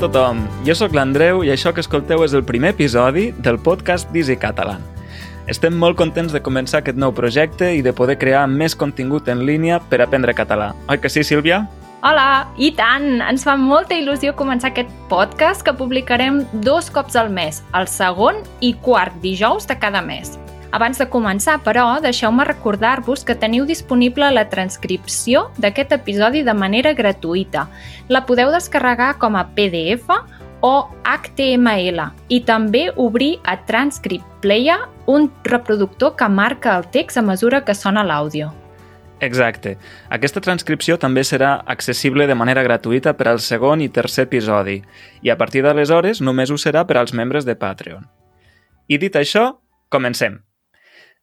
tothom, 0.00 0.38
jo 0.64 0.72
sóc 0.72 0.94
l'Andreu 0.96 1.42
i 1.44 1.50
això 1.52 1.74
que 1.76 1.82
escolteu 1.84 2.22
és 2.24 2.32
el 2.32 2.44
primer 2.48 2.70
episodi 2.72 3.26
del 3.44 3.58
podcast 3.60 4.08
d'Easy 4.14 4.38
Catalan. 4.40 4.80
Estem 5.50 5.76
molt 5.76 5.98
contents 5.98 6.32
de 6.32 6.40
començar 6.40 6.80
aquest 6.80 6.96
nou 6.96 7.12
projecte 7.12 7.68
i 7.76 7.82
de 7.84 7.92
poder 7.92 8.16
crear 8.16 8.46
més 8.48 8.72
contingut 8.72 9.28
en 9.28 9.44
línia 9.44 9.76
per 9.90 10.00
aprendre 10.00 10.32
català. 10.32 10.70
Oi 10.88 11.02
que 11.02 11.10
sí, 11.12 11.24
Sílvia? 11.26 11.66
Hola, 12.00 12.48
i 12.56 12.70
tant! 12.72 13.20
Ens 13.20 13.44
fa 13.44 13.58
molta 13.60 13.98
il·lusió 13.98 14.32
començar 14.38 14.70
aquest 14.70 14.94
podcast 15.10 15.66
que 15.66 15.76
publicarem 15.76 16.46
dos 16.64 16.88
cops 16.88 17.18
al 17.20 17.28
mes, 17.28 17.60
el 17.76 17.90
segon 17.90 18.40
i 18.64 18.72
quart 18.80 19.20
dijous 19.20 19.68
de 19.68 19.76
cada 19.76 20.00
mes. 20.00 20.38
Abans 20.70 21.00
de 21.02 21.06
començar, 21.10 21.56
però, 21.66 21.98
deixeu-me 22.02 22.44
recordar-vos 22.46 23.24
que 23.26 23.34
teniu 23.34 23.64
disponible 23.66 24.28
la 24.30 24.46
transcripció 24.52 25.48
d'aquest 25.58 25.96
episodi 25.96 26.44
de 26.46 26.54
manera 26.54 26.92
gratuïta. 26.94 27.66
La 28.08 28.22
podeu 28.26 28.52
descarregar 28.54 29.16
com 29.18 29.34
a 29.34 29.48
PDF 29.56 30.14
o 30.62 30.74
HTML 31.02 32.04
i 32.28 32.40
també 32.46 32.90
obrir 32.94 33.38
a 33.42 33.56
Transcript 33.66 34.26
Player, 34.44 34.78
un 35.10 35.26
reproductor 35.44 36.14
que 36.16 36.28
marca 36.28 36.76
el 36.78 36.86
text 36.94 37.18
a 37.18 37.22
mesura 37.22 37.64
que 37.64 37.74
sona 37.74 38.04
l'àudio. 38.06 38.52
Exacte. 39.20 39.74
Aquesta 40.08 40.40
transcripció 40.40 40.96
també 40.96 41.24
serà 41.26 41.58
accessible 41.66 42.28
de 42.30 42.36
manera 42.38 42.62
gratuïta 42.64 43.12
per 43.18 43.28
al 43.28 43.40
segon 43.44 43.82
i 43.84 43.90
tercer 43.92 44.28
episodi 44.28 44.78
i 45.20 45.32
a 45.34 45.36
partir 45.36 45.64
d'aleshores 45.66 46.22
només 46.24 46.50
ho 46.50 46.56
serà 46.56 46.86
per 46.86 46.96
als 46.96 47.12
membres 47.12 47.44
de 47.44 47.58
Patreon. 47.58 48.06
I 48.88 48.96
dit 48.98 49.18
això, 49.18 49.60
comencem. 49.90 50.40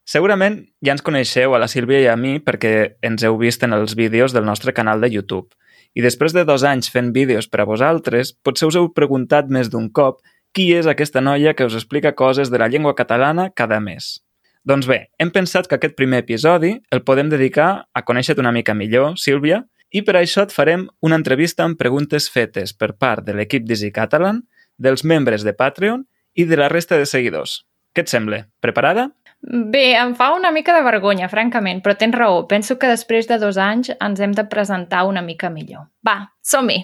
Segurament 0.08 0.61
ja 0.80 0.94
ens 0.95 1.03
coneixeu 1.03 1.52
a 1.52 1.59
la 1.59 1.67
Sílvia 1.67 2.00
i 2.00 2.05
a 2.08 2.16
mi 2.16 2.38
perquè 2.39 3.00
ens 3.03 3.25
heu 3.27 3.36
vist 3.41 3.63
en 3.67 3.75
els 3.75 3.97
vídeos 4.00 4.31
del 4.31 4.45
nostre 4.47 4.72
canal 4.72 5.02
de 5.03 5.09
YouTube. 5.11 5.52
I 6.00 6.03
després 6.05 6.31
de 6.31 6.45
dos 6.47 6.63
anys 6.63 6.88
fent 6.94 7.09
vídeos 7.11 7.50
per 7.52 7.59
a 7.59 7.66
vosaltres, 7.67 8.31
potser 8.31 8.69
us 8.69 8.78
heu 8.80 8.88
preguntat 8.95 9.52
més 9.52 9.67
d'un 9.73 9.89
cop 9.91 10.22
qui 10.55 10.69
és 10.78 10.88
aquesta 10.88 11.19
noia 11.19 11.53
que 11.58 11.67
us 11.67 11.75
explica 11.75 12.16
coses 12.16 12.47
de 12.53 12.61
la 12.61 12.69
llengua 12.72 12.95
catalana 12.95 13.50
cada 13.52 13.81
mes. 13.83 14.22
Doncs 14.63 14.88
bé, 14.88 15.09
hem 15.19 15.31
pensat 15.31 15.67
que 15.67 15.75
aquest 15.75 16.00
primer 16.00 16.23
episodi 16.23 16.78
el 16.91 17.03
podem 17.03 17.28
dedicar 17.28 17.69
a 17.91 18.05
conèixer-te 18.08 18.44
una 18.44 18.55
mica 18.55 18.73
millor, 18.73 19.17
Sílvia, 19.19 19.66
i 19.91 20.05
per 20.08 20.16
això 20.19 20.47
et 20.47 20.55
farem 20.55 20.88
una 21.03 21.19
entrevista 21.19 21.67
amb 21.67 21.80
preguntes 21.80 22.31
fetes 22.31 22.72
per 22.72 22.94
part 22.95 23.28
de 23.28 23.35
l'equip 23.35 23.67
d'Easy 23.67 23.91
Catalan, 23.91 24.45
dels 24.80 25.03
membres 25.03 25.44
de 25.44 25.52
Patreon 25.52 26.08
i 26.35 26.47
de 26.47 26.63
la 26.63 26.72
resta 26.72 26.95
de 26.95 27.08
seguidors. 27.08 27.66
Què 27.91 28.08
et 28.08 28.11
sembla? 28.11 28.45
Preparada? 28.63 29.09
Bé, 29.48 29.94
em 29.95 30.12
fa 30.20 30.34
una 30.36 30.52
mica 30.52 30.73
de 30.76 30.84
vergonya, 30.84 31.30
francament, 31.31 31.80
però 31.84 31.95
tens 31.95 32.16
raó. 32.16 32.42
Penso 32.52 32.76
que 32.80 32.90
després 32.92 33.30
de 33.30 33.38
dos 33.40 33.56
anys 33.56 33.94
ens 33.95 34.20
hem 34.20 34.34
de 34.36 34.44
presentar 34.52 35.06
una 35.08 35.23
mica 35.23 35.50
millor. 35.50 35.88
Va, 36.03 36.34
som-hi! 36.44 36.81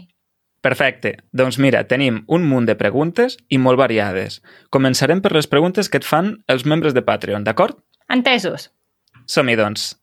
Perfecte. 0.63 1.17
Doncs 1.35 1.57
mira, 1.59 1.81
tenim 1.91 2.21
un 2.31 2.45
munt 2.47 2.69
de 2.69 2.77
preguntes 2.79 3.35
i 3.51 3.59
molt 3.59 3.81
variades. 3.81 4.39
Començarem 4.71 5.19
per 5.19 5.33
les 5.35 5.49
preguntes 5.51 5.91
que 5.91 5.99
et 5.99 6.07
fan 6.07 6.37
els 6.47 6.63
membres 6.63 6.95
de 6.95 7.03
Patreon, 7.03 7.43
d'acord? 7.43 7.81
Entesos. 8.07 8.69
Som-hi, 9.27 9.57
doncs. 9.59 9.97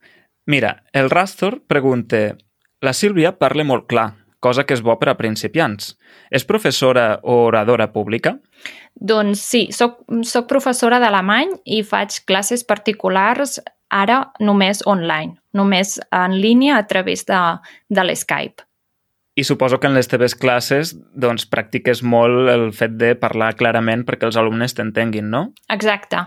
Mira, 0.44 0.82
el 0.92 1.08
Rastor 1.08 1.62
pregunta 1.64 2.36
La 2.84 2.92
Sílvia 2.92 3.38
parla 3.40 3.64
molt 3.64 3.88
clar, 3.88 4.19
cosa 4.40 4.64
que 4.64 4.74
és 4.76 4.82
bo 4.84 4.96
per 5.00 5.12
a 5.12 5.16
principiants. 5.18 5.94
És 6.32 6.46
professora 6.48 7.20
o 7.22 7.42
oradora 7.48 7.90
pública? 7.92 8.36
Doncs 8.94 9.42
sí, 9.44 9.66
soc, 9.72 10.00
soc 10.26 10.48
professora 10.50 10.98
d'alemany 11.00 11.54
i 11.64 11.82
faig 11.86 12.22
classes 12.28 12.64
particulars 12.64 13.60
ara 13.90 14.22
només 14.40 14.82
online, 14.86 15.36
només 15.56 15.98
en 16.14 16.36
línia 16.40 16.78
a 16.78 16.86
través 16.86 17.26
de, 17.28 17.40
de 17.90 18.04
l'Skype. 18.06 18.69
I 19.40 19.44
suposo 19.44 19.78
que 19.80 19.88
en 19.88 19.94
les 19.96 20.08
teves 20.10 20.34
classes 20.36 20.90
doncs, 21.16 21.46
practiques 21.48 22.02
molt 22.04 22.50
el 22.52 22.66
fet 22.76 22.98
de 23.00 23.14
parlar 23.16 23.54
clarament 23.56 24.02
perquè 24.04 24.28
els 24.28 24.36
alumnes 24.36 24.74
t'entenguin, 24.76 25.30
no? 25.32 25.46
Exacte. 25.72 26.26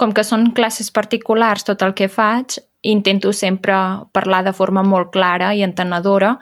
Com 0.00 0.14
que 0.16 0.24
són 0.24 0.54
classes 0.56 0.88
particulars, 0.94 1.66
tot 1.68 1.84
el 1.84 1.92
que 1.98 2.08
faig, 2.08 2.56
intento 2.84 3.32
sempre 3.36 3.76
parlar 4.16 4.42
de 4.44 4.52
forma 4.56 4.82
molt 4.84 5.12
clara 5.12 5.52
i 5.56 5.62
entenedora 5.64 6.34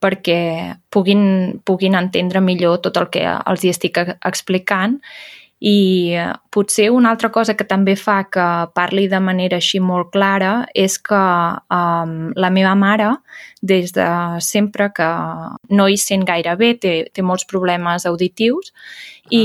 perquè 0.00 0.76
puguin, 0.92 1.60
puguin 1.64 1.96
entendre 1.96 2.40
millor 2.44 2.80
tot 2.84 2.96
el 3.00 3.08
que 3.12 3.24
els 3.24 3.64
hi 3.64 3.72
estic 3.72 4.00
explicant 4.04 4.98
i 5.60 6.14
eh, 6.16 6.32
potser 6.50 6.88
una 6.90 7.10
altra 7.12 7.28
cosa 7.30 7.54
que 7.54 7.66
també 7.68 7.94
fa 7.96 8.22
que 8.32 8.46
parli 8.74 9.06
de 9.12 9.20
manera 9.20 9.58
així 9.60 9.78
molt 9.80 10.08
clara 10.14 10.64
és 10.74 10.96
que 10.98 11.20
um, 11.20 12.14
la 12.32 12.50
meva 12.50 12.72
mare, 12.74 13.10
des 13.60 13.92
de 13.92 14.08
sempre 14.40 14.88
que 14.96 15.08
no 15.68 15.88
hi 15.88 16.00
sent 16.00 16.24
gaire 16.24 16.56
bé, 16.56 16.72
té, 16.80 16.94
té 17.12 17.22
molts 17.22 17.44
problemes 17.44 18.08
auditius 18.08 18.72
ah. 18.72 19.36
i, 19.36 19.44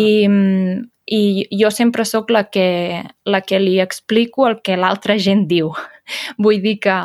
i 1.06 1.22
jo 1.52 1.70
sempre 1.70 2.08
sóc 2.08 2.32
la 2.32 2.46
que, 2.48 3.04
la 3.26 3.44
que 3.44 3.60
li 3.60 3.82
explico 3.84 4.48
el 4.48 4.62
que 4.64 4.80
l'altra 4.80 5.20
gent 5.20 5.50
diu. 5.52 5.74
Vull 6.42 6.64
dir 6.64 6.80
que 6.80 6.96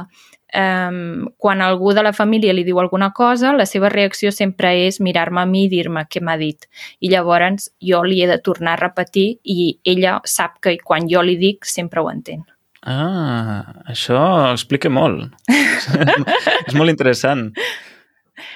um, 0.55 1.28
quan 1.38 1.62
algú 1.62 1.93
de 1.94 2.03
la 2.03 2.12
família 2.12 2.55
li 2.55 2.65
diu 2.66 2.81
alguna 2.81 3.11
cosa, 3.16 3.53
la 3.56 3.66
seva 3.66 3.91
reacció 3.93 4.33
sempre 4.33 4.72
és 4.87 5.00
mirar-me 5.00 5.43
a 5.43 5.49
mi 5.49 5.66
i 5.66 5.72
dir-me 5.72 6.06
què 6.11 6.22
m'ha 6.22 6.37
dit. 6.41 6.69
I 7.00 7.11
llavors 7.12 7.71
jo 7.81 8.03
li 8.06 8.22
he 8.22 8.31
de 8.31 8.38
tornar 8.38 8.77
a 8.77 8.83
repetir 8.83 9.41
i 9.44 9.77
ella 9.84 10.21
sap 10.25 10.61
que 10.62 10.78
quan 10.84 11.09
jo 11.11 11.22
li 11.22 11.37
dic 11.41 11.69
sempre 11.69 12.00
ho 12.03 12.11
entén. 12.11 12.44
Ah, 12.81 13.84
això 13.93 14.21
explica 14.55 14.88
molt. 14.88 15.34
és 16.67 16.75
molt 16.77 16.88
interessant. 16.88 17.50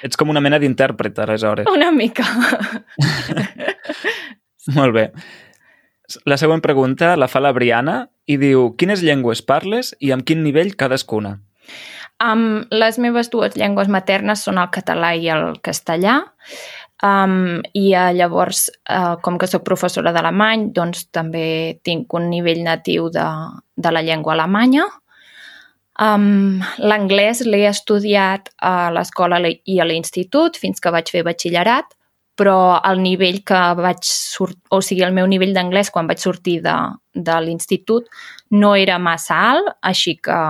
Ets 0.04 0.16
com 0.16 0.30
una 0.32 0.40
mena 0.40 0.58
d'intèrpret, 0.60 1.18
aleshores. 1.20 1.68
Una 1.68 1.90
mica. 1.92 2.24
molt 4.78 4.96
bé. 4.96 5.08
La 6.28 6.36
següent 6.40 6.60
pregunta 6.64 7.14
la 7.16 7.28
fa 7.28 7.40
la 7.40 7.52
Briana 7.56 8.04
i 8.28 8.36
diu 8.40 8.70
quines 8.80 9.02
llengües 9.04 9.42
parles 9.44 9.94
i 10.00 10.12
amb 10.12 10.24
quin 10.28 10.42
nivell 10.44 10.74
cadascuna? 10.76 11.38
Um, 12.22 12.64
les 12.70 12.98
meves 13.02 13.30
dues 13.32 13.56
llengües 13.58 13.90
maternes 13.90 14.44
són 14.46 14.60
el 14.62 14.70
català 14.74 15.14
i 15.18 15.28
el 15.34 15.58
castellà. 15.64 16.20
Um, 17.04 17.60
I 17.76 17.88
uh, 17.92 18.10
llavors, 18.16 18.68
uh, 18.88 19.16
com 19.24 19.36
que 19.38 19.48
sóc 19.50 19.64
professora 19.66 20.12
d'alemany, 20.14 20.70
doncs 20.76 21.08
també 21.12 21.80
tinc 21.84 22.14
un 22.14 22.30
nivell 22.30 22.62
natiu 22.64 23.10
de, 23.12 23.26
de 23.76 23.92
la 23.92 24.04
llengua 24.06 24.36
alemanya. 24.36 24.86
Um, 26.00 26.62
L'anglès 26.78 27.44
l'he 27.46 27.66
estudiat 27.68 28.48
a 28.58 28.90
l'escola 28.94 29.42
i 29.46 29.76
a 29.78 29.86
l'institut 29.86 30.56
fins 30.58 30.80
que 30.80 30.94
vaig 30.94 31.10
fer 31.12 31.22
batxillerat, 31.26 31.92
però 32.34 32.80
el 32.82 33.02
nivell 33.02 33.42
que 33.46 33.60
vaig 33.78 34.00
sortir, 34.02 34.58
o 34.74 34.80
sigui, 34.82 35.04
el 35.06 35.14
meu 35.14 35.28
nivell 35.30 35.54
d'anglès 35.54 35.92
quan 35.94 36.08
vaig 36.10 36.18
sortir 36.22 36.60
de, 36.64 36.74
de 37.14 37.36
l'institut 37.44 38.08
no 38.50 38.74
era 38.74 38.98
massa 38.98 39.38
alt, 39.52 39.70
així 39.86 40.16
que 40.18 40.40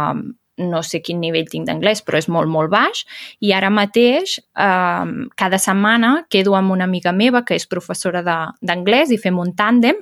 no 0.59 0.83
sé 0.87 1.01
quin 1.03 1.21
nivell 1.21 1.49
tinc 1.51 1.67
d'anglès, 1.69 2.03
però 2.07 2.19
és 2.21 2.29
molt, 2.31 2.51
molt 2.51 2.71
baix. 2.71 3.05
I 3.43 3.53
ara 3.57 3.71
mateix, 3.71 4.39
eh, 4.39 5.13
cada 5.37 5.59
setmana, 5.59 6.27
quedo 6.31 6.55
amb 6.55 6.73
una 6.73 6.85
amiga 6.85 7.13
meva 7.13 7.45
que 7.45 7.55
és 7.55 7.67
professora 7.67 8.23
d'anglès 8.23 9.11
i 9.11 9.19
fem 9.19 9.39
un 9.39 9.55
tàndem 9.55 9.99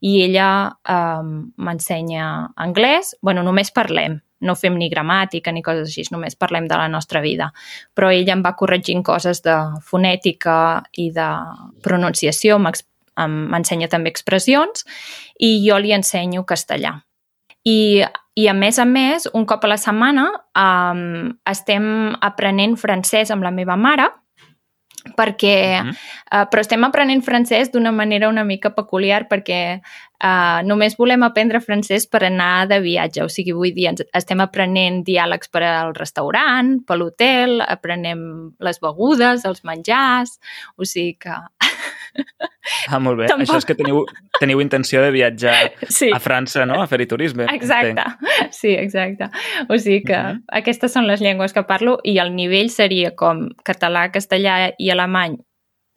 i 0.00 0.22
ella 0.22 0.70
eh, 0.88 1.22
m'ensenya 1.56 2.54
anglès. 2.56 3.16
bueno, 3.22 3.42
només 3.42 3.70
parlem, 3.70 4.20
no 4.40 4.54
fem 4.54 4.76
ni 4.78 4.88
gramàtica 4.90 5.52
ni 5.52 5.62
coses 5.62 5.88
així, 5.88 6.06
només 6.12 6.36
parlem 6.36 6.68
de 6.68 6.76
la 6.76 6.88
nostra 6.88 7.20
vida. 7.20 7.52
Però 7.94 8.10
ella 8.10 8.32
em 8.32 8.42
va 8.42 8.54
corregint 8.54 9.02
coses 9.02 9.42
de 9.42 9.56
fonètica 9.82 10.82
i 10.96 11.10
de 11.10 11.28
pronunciació, 11.82 12.58
m'ensenya 12.58 13.88
també 13.88 14.10
expressions 14.10 14.84
i 15.38 15.58
jo 15.66 15.78
li 15.78 15.92
ensenyo 15.92 16.44
castellà. 16.46 17.00
I 17.64 18.04
i 18.38 18.46
a 18.46 18.54
més 18.54 18.78
a 18.78 18.84
més, 18.86 19.26
un 19.34 19.44
cop 19.50 19.64
a 19.66 19.72
la 19.72 19.76
setmana 19.80 20.28
um, 20.54 21.32
estem 21.50 21.88
aprenent 22.22 22.76
francès 22.78 23.32
amb 23.34 23.42
la 23.42 23.50
meva 23.50 23.74
mare, 23.74 24.06
perquè, 25.16 25.80
uh 25.80 25.86
-huh. 25.86 25.94
uh, 26.32 26.46
però 26.50 26.60
estem 26.60 26.84
aprenent 26.84 27.24
francès 27.24 27.72
d'una 27.72 27.92
manera 27.92 28.28
una 28.28 28.44
mica 28.44 28.70
peculiar 28.74 29.26
perquè 29.28 29.80
uh, 30.22 30.60
només 30.64 30.96
volem 30.96 31.22
aprendre 31.22 31.60
francès 31.60 32.06
per 32.06 32.24
anar 32.24 32.68
de 32.68 32.80
viatge, 32.80 33.22
o 33.22 33.28
sigui, 33.28 33.52
vull 33.52 33.74
dir, 33.74 33.88
ens, 33.88 34.02
estem 34.12 34.40
aprenent 34.40 35.04
diàlegs 35.04 35.48
per 35.50 35.62
al 35.62 35.94
restaurant, 35.94 36.84
per 36.86 36.96
l'hotel, 36.98 37.60
aprenem 37.60 38.54
les 38.58 38.80
begudes, 38.80 39.44
els 39.44 39.64
menjars, 39.64 40.38
o 40.76 40.84
sigui 40.84 41.16
que 41.18 41.34
Ah, 42.92 42.98
molt 43.00 43.18
bé. 43.20 43.26
Tampoc... 43.30 43.46
Això 43.46 43.58
és 43.62 43.66
que 43.68 43.76
teniu, 43.78 44.02
teniu 44.38 44.60
intenció 44.60 45.00
de 45.02 45.10
viatjar 45.14 45.54
sí. 45.88 46.10
a 46.12 46.18
França, 46.20 46.66
no?, 46.68 46.82
a 46.82 46.86
fer-hi 46.90 47.06
turisme. 47.08 47.46
Exacte. 47.52 47.94
Entenc. 48.04 48.52
Sí, 48.54 48.74
exacte. 48.76 49.30
O 49.68 49.78
sigui 49.78 50.02
que 50.04 50.16
uh 50.16 50.22
mhm. 50.22 50.36
-huh. 50.36 50.58
aquestes 50.60 50.92
són 50.92 51.06
les 51.06 51.20
llengües 51.20 51.52
que 51.52 51.62
parlo 51.62 51.98
i 52.04 52.18
el 52.18 52.34
nivell 52.34 52.70
seria 52.70 53.14
com 53.16 53.48
català, 53.64 54.10
castellà 54.12 54.72
i 54.78 54.90
alemany 54.90 55.38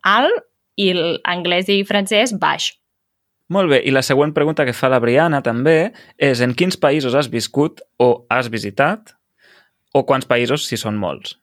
alt 0.03 0.45
i 0.79 0.93
l'anglès 0.93 1.69
i 1.69 1.83
francès 1.87 2.33
baix. 2.39 2.71
Molt 3.51 3.69
bé, 3.69 3.81
i 3.83 3.91
la 3.91 4.01
següent 4.01 4.31
pregunta 4.33 4.63
que 4.65 4.73
fa 4.73 4.87
la 4.89 5.01
Briana 5.03 5.41
també 5.43 5.91
és 6.17 6.39
en 6.39 6.53
quins 6.55 6.77
països 6.79 7.15
has 7.15 7.27
viscut 7.27 7.81
o 7.99 8.25
has 8.31 8.47
visitat 8.49 9.11
o 9.93 10.05
quants 10.07 10.25
països, 10.25 10.63
si 10.67 10.79
són 10.79 10.95
molts? 10.95 11.35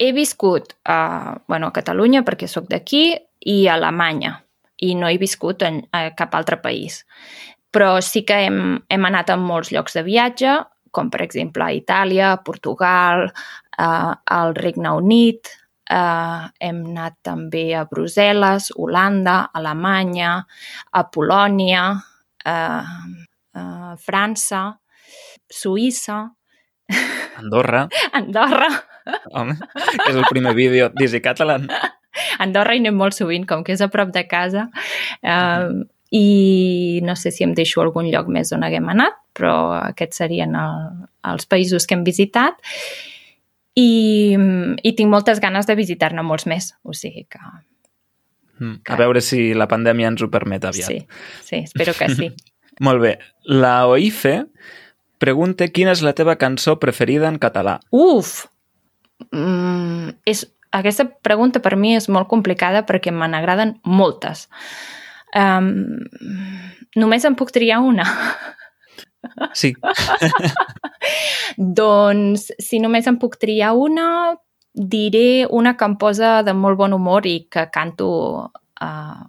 He 0.00 0.12
viscut 0.16 0.74
a, 0.84 1.40
bueno, 1.48 1.68
a 1.68 1.76
Catalunya 1.76 2.22
perquè 2.24 2.48
sóc 2.48 2.68
d'aquí 2.68 3.14
i 3.46 3.66
Alemanya. 3.70 4.36
I 4.82 4.94
no 4.98 5.08
he 5.08 5.18
viscut 5.20 5.62
en, 5.64 5.80
a 5.94 6.10
cap 6.16 6.34
altre 6.36 6.58
país. 6.60 7.04
Però 7.72 7.96
sí 8.04 8.24
que 8.26 8.42
hem, 8.46 8.58
hem 8.88 9.06
anat 9.08 9.30
a 9.32 9.38
molts 9.40 9.72
llocs 9.72 9.96
de 9.96 10.02
viatge, 10.06 10.56
com 10.92 11.10
per 11.12 11.22
exemple 11.24 11.64
a 11.64 11.74
Itàlia, 11.76 12.32
a 12.32 12.42
Portugal, 12.44 13.26
eh, 13.28 14.12
al 14.38 14.54
Regne 14.56 14.92
Unit, 14.96 15.52
eh, 15.90 16.42
hem 16.68 16.82
anat 16.92 17.18
també 17.24 17.68
a 17.76 17.84
Brussel·les, 17.88 18.70
Holanda, 18.76 19.38
Alemanya, 19.54 20.38
a 20.92 21.04
Polònia, 21.12 21.84
eh, 22.44 22.96
a 23.56 23.94
França, 24.00 24.64
Suïssa, 25.52 26.24
Andorra, 27.36 27.86
Andorra. 28.18 28.68
home, 29.32 29.54
és 30.08 30.16
el 30.16 30.24
primer 30.30 30.54
vídeo 30.54 30.88
d'Easy 30.94 31.20
Catalan. 31.22 31.68
Andorra 32.44 32.76
hi 32.76 32.82
anem 32.82 32.96
molt 32.96 33.16
sovint, 33.16 33.46
com 33.48 33.64
que 33.66 33.74
és 33.76 33.84
a 33.84 33.90
prop 33.92 34.12
de 34.14 34.24
casa. 34.30 34.68
Uh, 35.22 35.84
I 36.14 37.00
no 37.04 37.16
sé 37.18 37.32
si 37.34 37.44
em 37.44 37.52
deixo 37.56 37.82
algun 37.82 38.08
lloc 38.12 38.28
més 38.32 38.52
on 38.54 38.64
haguem 38.64 38.88
anat, 38.92 39.18
però 39.36 39.54
aquests 39.80 40.22
serien 40.22 40.54
el, 40.56 41.06
els 41.32 41.48
països 41.50 41.86
que 41.86 41.98
hem 41.98 42.04
visitat. 42.06 42.60
I, 43.76 44.36
I 44.80 44.92
tinc 44.96 45.12
moltes 45.12 45.42
ganes 45.42 45.66
de 45.68 45.76
visitar-ne 45.76 46.24
molts 46.24 46.46
més. 46.48 46.72
O 46.86 46.94
sigui 46.96 47.26
que... 47.28 47.40
Mm, 48.58 48.80
A 48.88 48.96
veure 48.96 49.20
si 49.20 49.50
la 49.52 49.68
pandèmia 49.68 50.08
ens 50.08 50.22
ho 50.24 50.30
permet 50.32 50.64
aviat. 50.64 50.88
Sí, 50.88 51.02
sí, 51.44 51.64
espero 51.66 51.92
que 51.98 52.08
sí. 52.14 52.30
Molt 52.86 53.02
bé. 53.02 53.16
La 53.44 53.86
Oife 53.88 54.46
pregunta 55.18 55.68
quina 55.72 55.92
és 55.96 56.02
la 56.04 56.14
teva 56.16 56.36
cançó 56.40 56.78
preferida 56.80 57.28
en 57.28 57.38
català. 57.40 57.78
Uf! 57.90 58.46
Mm, 59.32 60.12
és, 60.28 60.44
aquesta 60.74 61.06
pregunta 61.22 61.60
per 61.62 61.76
mi 61.76 61.94
és 61.96 62.08
molt 62.08 62.28
complicada 62.30 62.84
perquè 62.86 63.12
me 63.12 63.28
n'agraden 63.30 63.76
moltes. 63.84 64.46
Um, 65.36 65.72
només 66.96 67.26
en 67.28 67.36
puc 67.38 67.54
triar 67.54 67.82
una. 67.84 68.06
Sí, 69.58 69.72
doncs, 71.80 72.44
si 72.62 72.78
només 72.78 73.08
en 73.10 73.16
puc 73.18 73.34
triar 73.42 73.72
una, 73.74 74.36
diré 74.70 75.48
una 75.50 75.72
que 75.74 75.88
em 75.88 75.96
posa 75.98 76.44
de 76.46 76.54
molt 76.54 76.78
bon 76.78 76.94
humor 76.94 77.26
i 77.26 77.48
que 77.50 77.64
canto 77.74 78.06
uh, 78.46 79.24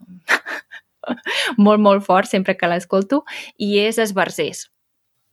molt, 1.66 1.82
molt 1.82 2.06
fort 2.06 2.30
sempre 2.30 2.54
que 2.60 2.70
l'escolto, 2.70 3.24
i 3.58 3.80
és 3.82 3.98
Esbarzers, 3.98 4.68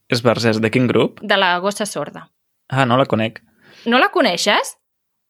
és 0.08 0.22
Versés. 0.24 0.60
De 0.60 0.70
quin 0.70 0.86
grup? 0.86 1.20
de 1.22 1.36
la 1.36 1.58
gossa 1.60 1.86
sorda. 1.86 2.28
Ah, 2.68 2.84
no 2.84 2.96
la 2.96 3.06
conec. 3.06 3.42
No 3.86 3.98
la 3.98 4.10
coneixes? 4.12 4.76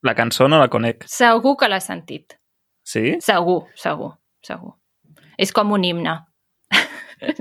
La 0.05 0.15
cançó 0.15 0.49
no 0.49 0.61
la 0.61 0.69
conec. 0.69 1.07
Segur 1.09 1.57
que 1.57 1.69
l'has 1.71 1.89
sentit. 1.89 2.37
Sí? 2.85 3.17
Segur, 3.25 3.65
segur, 3.81 4.13
segur. 4.45 4.77
És 5.41 5.53
com 5.57 5.73
un 5.73 5.85
himne. 5.89 6.19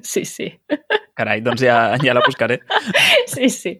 sí, 0.01 0.23
sí. 0.23 0.47
Carai, 1.13 1.41
doncs 1.45 1.61
ja, 1.61 1.75
ja 2.01 2.15
la 2.15 2.23
buscaré. 2.25 2.61
Sí, 3.33 3.49
sí. 3.49 3.71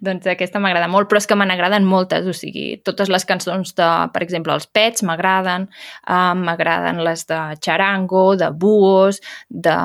Doncs 0.00 0.26
aquesta 0.30 0.60
m'agrada 0.62 0.88
molt, 0.88 1.08
però 1.08 1.20
és 1.20 1.26
que 1.28 1.36
me 1.36 1.44
n'agraden 1.48 1.86
moltes, 1.88 2.26
o 2.28 2.34
sigui, 2.36 2.78
totes 2.86 3.10
les 3.12 3.24
cançons 3.28 3.74
de, 3.76 3.88
per 4.14 4.22
exemple, 4.24 4.54
els 4.56 4.66
Pets 4.70 5.04
m'agraden, 5.06 5.66
uh, 6.04 6.34
m'agraden 6.38 7.02
les 7.04 7.26
de 7.28 7.38
Charango, 7.60 8.24
de 8.40 8.50
Buos, 8.56 9.20
de... 9.48 9.76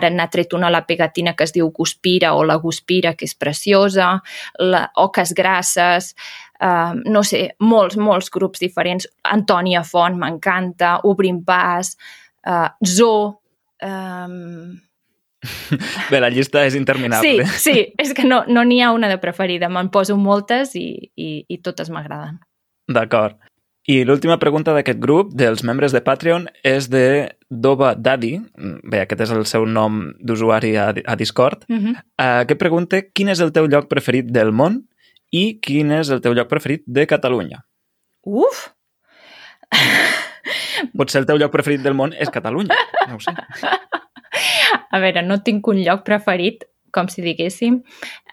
Ara 0.00 0.12
n'ha 0.12 0.28
tret 0.32 0.54
una 0.56 0.70
la 0.72 0.84
pegatina 0.88 1.34
que 1.36 1.48
es 1.48 1.54
diu 1.56 1.72
Guspira 1.76 2.34
o 2.36 2.44
la 2.48 2.58
Guspira, 2.62 3.14
que 3.16 3.28
és 3.28 3.36
preciosa, 3.36 4.12
la 4.60 4.86
Oques 5.04 5.34
Grasses, 5.36 6.14
uh, 6.62 6.94
no 7.04 7.22
sé, 7.26 7.50
molts, 7.60 7.96
molts 7.96 8.30
grups 8.30 8.60
diferents. 8.62 9.08
Antònia 9.24 9.82
Font 9.86 10.18
m'encanta, 10.20 11.00
Obrim 11.04 11.42
Pas, 11.44 11.96
uh, 12.46 12.68
Zo... 12.86 13.40
Um, 13.80 14.78
Bé, 16.10 16.18
la 16.20 16.28
llista 16.28 16.66
és 16.66 16.74
Sí, 16.74 16.78
interminable. 16.78 17.46
sí, 17.46 17.94
és 17.96 18.12
que 18.12 18.26
no 18.28 18.44
n'hi 18.44 18.82
no 18.82 18.84
ha 18.84 18.92
una 18.92 19.08
de 19.08 19.16
preferida, 19.18 19.70
me'n 19.72 19.88
poso 19.88 20.18
moltes 20.20 20.74
i, 20.76 21.12
i, 21.16 21.30
i 21.48 21.58
totes 21.64 21.88
m'agraden. 21.88 22.40
D'acord. 22.90 23.38
I 23.88 24.02
l'última 24.04 24.36
pregunta 24.38 24.74
d'aquest 24.76 25.00
grup, 25.00 25.30
dels 25.32 25.64
membres 25.64 25.94
de 25.96 26.02
Patreon, 26.04 26.44
és 26.62 26.90
de 26.92 27.32
Doba 27.48 27.94
Daddy, 27.96 28.34
bé, 28.84 29.00
aquest 29.00 29.24
és 29.24 29.32
el 29.32 29.46
seu 29.48 29.64
nom 29.66 30.02
d'usuari 30.20 30.74
a, 30.76 30.90
a 30.92 31.16
Discord, 31.16 31.64
Mm 31.68 31.78
-hmm. 31.78 31.94
uh, 32.20 32.46
que 32.46 32.56
pregunta 32.56 33.00
quin 33.14 33.28
és 33.28 33.40
el 33.40 33.52
teu 33.52 33.66
lloc 33.66 33.88
preferit 33.88 34.26
del 34.26 34.52
món 34.52 34.89
i 35.30 35.58
quin 35.62 35.92
és 35.94 36.10
el 36.10 36.20
teu 36.24 36.34
lloc 36.36 36.48
preferit 36.50 36.82
de 36.86 37.06
Catalunya. 37.10 37.62
Uf! 38.26 38.68
Potser 40.96 41.22
el 41.22 41.28
teu 41.28 41.38
lloc 41.40 41.52
preferit 41.54 41.82
del 41.84 41.94
món 41.98 42.14
és 42.16 42.30
Catalunya, 42.32 42.76
no 43.10 43.18
ho 43.18 43.22
sé. 43.22 43.34
A 44.94 44.98
veure, 45.02 45.22
no 45.26 45.40
tinc 45.46 45.66
un 45.70 45.80
lloc 45.84 46.02
preferit, 46.06 46.64
com 46.90 47.06
si 47.06 47.22
diguéssim. 47.22 47.76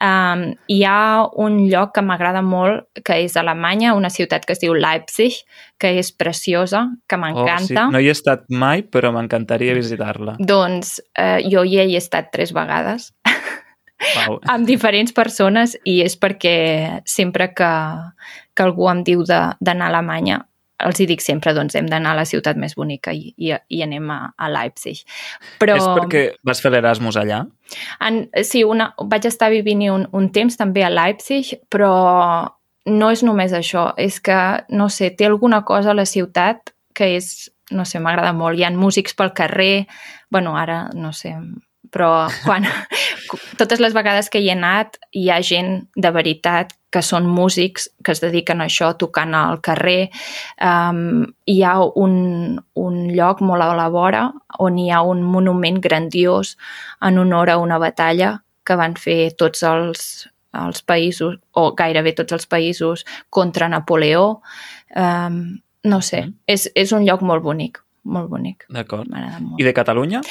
Um, 0.02 0.44
hi 0.74 0.80
ha 0.90 1.28
un 1.38 1.60
lloc 1.70 1.92
que 1.94 2.02
m'agrada 2.06 2.42
molt, 2.42 2.88
que 3.06 3.20
és 3.22 3.36
Alemanya, 3.38 3.92
una 3.98 4.10
ciutat 4.14 4.48
que 4.50 4.56
es 4.56 4.62
diu 4.64 4.74
Leipzig, 4.74 5.36
que 5.78 5.92
és 6.00 6.10
preciosa, 6.18 6.88
que 7.06 7.18
Oh, 7.18 7.20
sí. 7.20 7.26
m'encanta. 7.26 7.84
No 7.94 8.02
hi 8.02 8.10
he 8.10 8.16
estat 8.16 8.48
mai, 8.50 8.82
però 8.82 9.12
m'encantaria 9.14 9.76
visitar-la. 9.78 10.38
Doncs 10.40 10.96
eh, 11.14 11.44
jo 11.46 11.62
hi 11.66 11.78
he 11.84 11.86
estat 11.98 12.32
tres 12.34 12.54
vegades 12.58 13.12
Wow. 13.98 14.38
amb 14.54 14.68
diferents 14.70 15.14
persones 15.16 15.74
i 15.84 16.02
és 16.06 16.18
perquè 16.22 17.02
sempre 17.10 17.50
que, 17.58 17.72
que 18.54 18.66
algú 18.66 18.90
em 18.92 19.02
diu 19.08 19.24
d'anar 19.26 19.88
a 19.88 19.94
Alemanya 19.96 20.44
els 20.86 21.00
hi 21.02 21.08
dic 21.10 21.24
sempre, 21.26 21.54
doncs 21.58 21.76
hem 21.78 21.88
d'anar 21.90 22.12
a 22.14 22.20
la 22.20 22.26
ciutat 22.30 22.58
més 22.62 22.76
bonica 22.78 23.14
i, 23.16 23.32
i, 23.42 23.50
i 23.74 23.82
anem 23.82 24.12
a, 24.14 24.20
a 24.38 24.50
Leipzig. 24.54 25.02
Però... 25.62 25.78
És 25.78 25.88
perquè 25.98 26.24
vas 26.46 26.62
fer 26.62 26.72
l'Erasmus 26.74 27.18
allà? 27.18 27.42
En, 28.06 28.20
sí, 28.46 28.62
una, 28.62 28.92
vaig 29.10 29.26
estar 29.30 29.50
vivint 29.54 29.88
un, 29.94 30.06
un 30.14 30.30
temps 30.34 30.60
també 30.60 30.86
a 30.86 30.94
Leipzig, 30.94 31.56
però 31.74 31.94
no 32.88 33.12
és 33.12 33.24
només 33.26 33.54
això, 33.58 33.90
és 34.00 34.22
que, 34.24 34.40
no 34.70 34.88
sé, 34.94 35.12
té 35.18 35.28
alguna 35.28 35.64
cosa 35.68 35.92
a 35.92 35.98
la 35.98 36.06
ciutat 36.08 36.76
que 36.98 37.16
és, 37.18 37.50
no 37.74 37.86
sé, 37.86 38.00
m'agrada 38.02 38.34
molt. 38.38 38.58
Hi 38.58 38.68
ha 38.68 38.74
músics 38.74 39.18
pel 39.18 39.34
carrer, 39.38 39.88
bueno, 40.34 40.56
ara, 40.58 40.86
no 40.94 41.12
sé, 41.14 41.34
però 41.92 42.28
quan, 42.46 42.68
totes 43.58 43.80
les 43.80 43.94
vegades 43.94 44.30
que 44.30 44.40
hi 44.40 44.50
he 44.50 44.56
anat 44.56 44.98
hi 45.14 45.30
ha 45.30 45.42
gent 45.42 45.88
de 45.96 46.12
veritat 46.12 46.74
que 46.90 47.02
són 47.04 47.26
músics 47.28 47.90
que 48.04 48.14
es 48.16 48.22
dediquen 48.24 48.62
a 48.62 48.66
això 48.70 48.94
tocant 48.98 49.36
al 49.36 49.60
carrer. 49.62 50.10
Um, 50.64 51.26
hi 51.46 51.62
ha 51.64 51.76
un, 51.84 52.62
un 52.80 52.96
lloc 53.14 53.42
molt 53.44 53.62
a 53.62 53.74
la 53.76 53.90
vora 53.90 54.32
on 54.64 54.80
hi 54.80 54.90
ha 54.92 55.02
un 55.04 55.22
monument 55.24 55.82
grandiós 55.84 56.56
en 57.02 57.18
honor 57.20 57.50
a 57.52 57.58
una 57.58 57.78
batalla 57.78 58.38
que 58.66 58.76
van 58.76 58.96
fer 58.96 59.36
tots 59.38 59.64
els, 59.64 60.28
els 60.54 60.82
països, 60.84 61.38
o 61.54 61.74
gairebé 61.76 62.14
tots 62.14 62.34
els 62.34 62.48
països, 62.48 63.06
contra 63.30 63.70
Napoleó. 63.70 64.42
Um, 64.96 65.60
no 65.84 66.02
sé, 66.02 66.26
Mhm. 66.26 66.34
és, 66.48 66.72
és 66.76 66.92
un 66.92 67.06
lloc 67.06 67.22
molt 67.22 67.44
bonic, 67.44 67.80
molt 68.04 68.30
bonic. 68.30 68.66
D'acord. 68.70 69.08
I 69.58 69.64
de 69.64 69.74
Catalunya? 69.74 70.22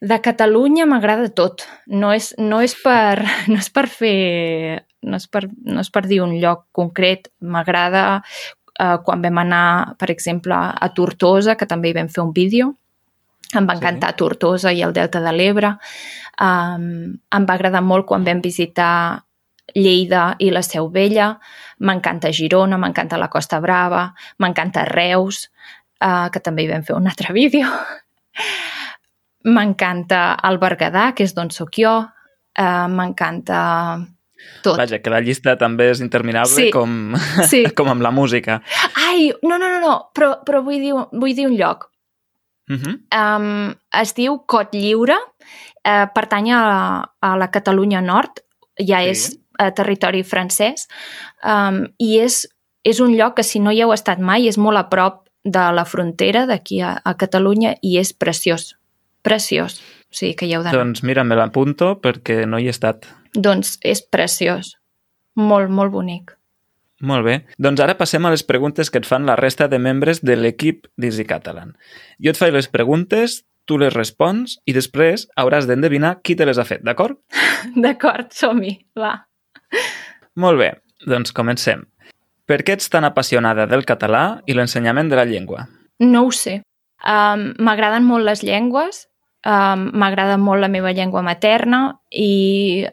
De 0.00 0.18
Catalunya 0.20 0.84
m'agrada 0.86 1.30
tot. 1.32 1.64
No 1.88 2.12
és, 2.12 2.34
no, 2.38 2.60
és 2.60 2.74
per, 2.82 3.24
no 3.52 3.58
és 3.60 3.70
per 3.72 3.86
fer... 3.88 4.82
No 5.06 5.20
és 5.20 5.28
per, 5.30 5.44
no 5.64 5.80
és 5.84 5.90
per 5.94 6.02
dir 6.08 6.18
un 6.24 6.32
lloc 6.42 6.64
concret. 6.74 7.28
M'agrada 7.40 8.22
eh, 8.80 8.96
quan 9.06 9.22
vam 9.22 9.38
anar, 9.38 9.94
per 10.00 10.10
exemple, 10.10 10.56
a 10.56 10.88
Tortosa, 10.96 11.54
que 11.54 11.68
també 11.70 11.92
hi 11.92 11.96
vam 12.00 12.08
fer 12.10 12.24
un 12.24 12.32
vídeo. 12.34 12.72
Em 13.54 13.62
va 13.68 13.76
Sí. 13.76 13.78
encantar 13.78 14.16
Tortosa 14.18 14.72
i 14.74 14.82
el 14.82 14.92
Delta 14.92 15.20
de 15.22 15.32
l'Ebre. 15.32 15.76
Um, 16.42 17.14
em 17.32 17.46
va 17.46 17.54
agradar 17.54 17.80
molt 17.86 18.04
quan 18.08 18.24
vam 18.26 18.40
visitar 18.42 19.22
Lleida 19.74 20.34
i 20.42 20.50
la 20.50 20.62
Seu 20.66 20.90
Vella. 20.90 21.36
M'encanta 21.78 22.32
Girona, 22.34 22.76
m'encanta 22.76 23.16
la 23.16 23.30
Costa 23.30 23.60
Brava, 23.62 24.08
m'encanta 24.42 24.84
Reus, 24.90 25.46
uh, 26.02 26.26
que 26.34 26.40
també 26.42 26.64
hi 26.66 26.72
vam 26.74 26.82
fer 26.82 26.96
un 26.98 27.06
altre 27.06 27.32
vídeo. 27.38 27.70
M'encanta 29.46 30.34
el 30.48 30.58
Berguedà, 30.58 31.12
que 31.14 31.24
és 31.26 31.34
d'on 31.36 31.50
sóc 31.54 31.70
jo. 31.78 31.94
Uh, 32.58 32.86
M'encanta 32.90 33.58
tot. 34.64 34.76
Vaja, 34.78 34.98
que 35.02 35.10
la 35.12 35.20
llista 35.24 35.56
també 35.60 35.90
és 35.92 36.00
interminable 36.04 36.66
Sí. 36.66 36.70
com, 36.74 37.14
Sí. 37.50 37.64
com 37.76 37.88
amb 37.92 38.02
la 38.04 38.10
música. 38.10 38.60
Ai, 39.08 39.30
no, 39.42 39.58
no, 39.58 39.68
no, 39.70 39.80
no, 39.80 39.94
però, 40.16 40.36
però 40.46 40.62
vull, 40.64 40.80
dir, 40.82 40.92
vull 41.12 41.34
dir 41.36 41.46
un 41.48 41.56
lloc. 41.56 41.88
Uh 42.68 42.74
-huh. 42.76 42.94
Um, 43.14 43.74
es 43.94 44.14
diu 44.14 44.42
Cot 44.46 44.74
Lliure, 44.74 45.14
uh, 45.14 46.06
pertany 46.14 46.50
a, 46.52 47.04
a 47.20 47.36
la 47.36 47.50
Catalunya 47.50 48.00
Nord, 48.00 48.40
ja 48.78 48.98
Sí. 49.02 49.08
és 49.10 49.38
uh, 49.62 49.70
territori 49.70 50.22
francès, 50.24 50.88
um, 51.44 51.86
i 51.98 52.18
és, 52.18 52.48
és 52.82 53.00
un 53.00 53.14
lloc 53.16 53.36
que 53.36 53.42
si 53.44 53.60
no 53.60 53.70
hi 53.70 53.80
heu 53.82 53.92
estat 53.92 54.18
mai 54.18 54.48
és 54.48 54.58
molt 54.58 54.76
a 54.76 54.88
prop 54.88 55.28
de 55.44 55.72
la 55.72 55.84
frontera 55.84 56.46
d'aquí 56.46 56.80
a, 56.82 57.00
a 57.04 57.14
Catalunya 57.14 57.76
i 57.82 57.98
és 57.98 58.12
preciós, 58.12 58.76
preciós. 59.26 59.80
O 60.06 60.14
sigui 60.14 60.36
que 60.38 60.46
hi 60.46 60.54
heu 60.54 60.62
d'anar. 60.64 60.78
Doncs 60.78 61.02
mira, 61.02 61.26
me 61.26 61.38
l'apunto 61.38 61.96
perquè 62.02 62.44
no 62.46 62.62
hi 62.62 62.70
he 62.70 62.74
estat. 62.74 63.08
Doncs 63.34 63.76
és 63.84 64.04
preciós. 64.06 64.76
Molt, 65.36 65.68
molt 65.68 65.92
bonic. 65.92 66.36
Molt 67.04 67.26
bé. 67.26 67.34
Doncs 67.60 67.82
ara 67.84 67.98
passem 67.98 68.24
a 68.24 68.32
les 68.32 68.46
preguntes 68.46 68.88
que 68.88 69.02
et 69.02 69.08
fan 69.08 69.26
la 69.28 69.36
resta 69.36 69.68
de 69.68 69.78
membres 69.82 70.22
de 70.24 70.36
l'equip 70.38 70.86
d'Easy 70.96 71.26
Catalan. 71.28 71.74
Jo 72.22 72.32
et 72.32 72.40
faig 72.40 72.54
les 72.54 72.70
preguntes, 72.72 73.42
tu 73.68 73.76
les 73.82 73.92
respons 73.92 74.56
i 74.64 74.72
després 74.72 75.26
hauràs 75.36 75.66
d'endevinar 75.68 76.20
qui 76.24 76.38
te 76.38 76.46
les 76.48 76.56
ha 76.58 76.64
fet, 76.64 76.84
d'acord? 76.86 77.18
D'acord, 77.84 78.30
som-hi, 78.32 78.78
va. 78.96 79.18
Molt 80.40 80.62
bé, 80.62 80.70
doncs 81.04 81.34
comencem. 81.36 81.84
Per 82.46 82.60
què 82.62 82.76
ets 82.78 82.88
tan 82.88 83.04
apassionada 83.04 83.66
del 83.66 83.84
català 83.84 84.40
i 84.46 84.54
l'ensenyament 84.54 85.10
de 85.10 85.18
la 85.18 85.26
llengua? 85.26 85.66
No 86.00 86.28
ho 86.28 86.32
sé. 86.32 86.60
Um, 87.02 87.50
M'agraden 87.60 88.06
molt 88.06 88.24
les 88.24 88.44
llengües, 88.46 89.04
um, 89.46 89.88
m'agrada 89.94 90.36
molt 90.40 90.64
la 90.64 90.70
meva 90.72 90.92
llengua 90.96 91.22
materna 91.22 92.00
i, 92.10 92.86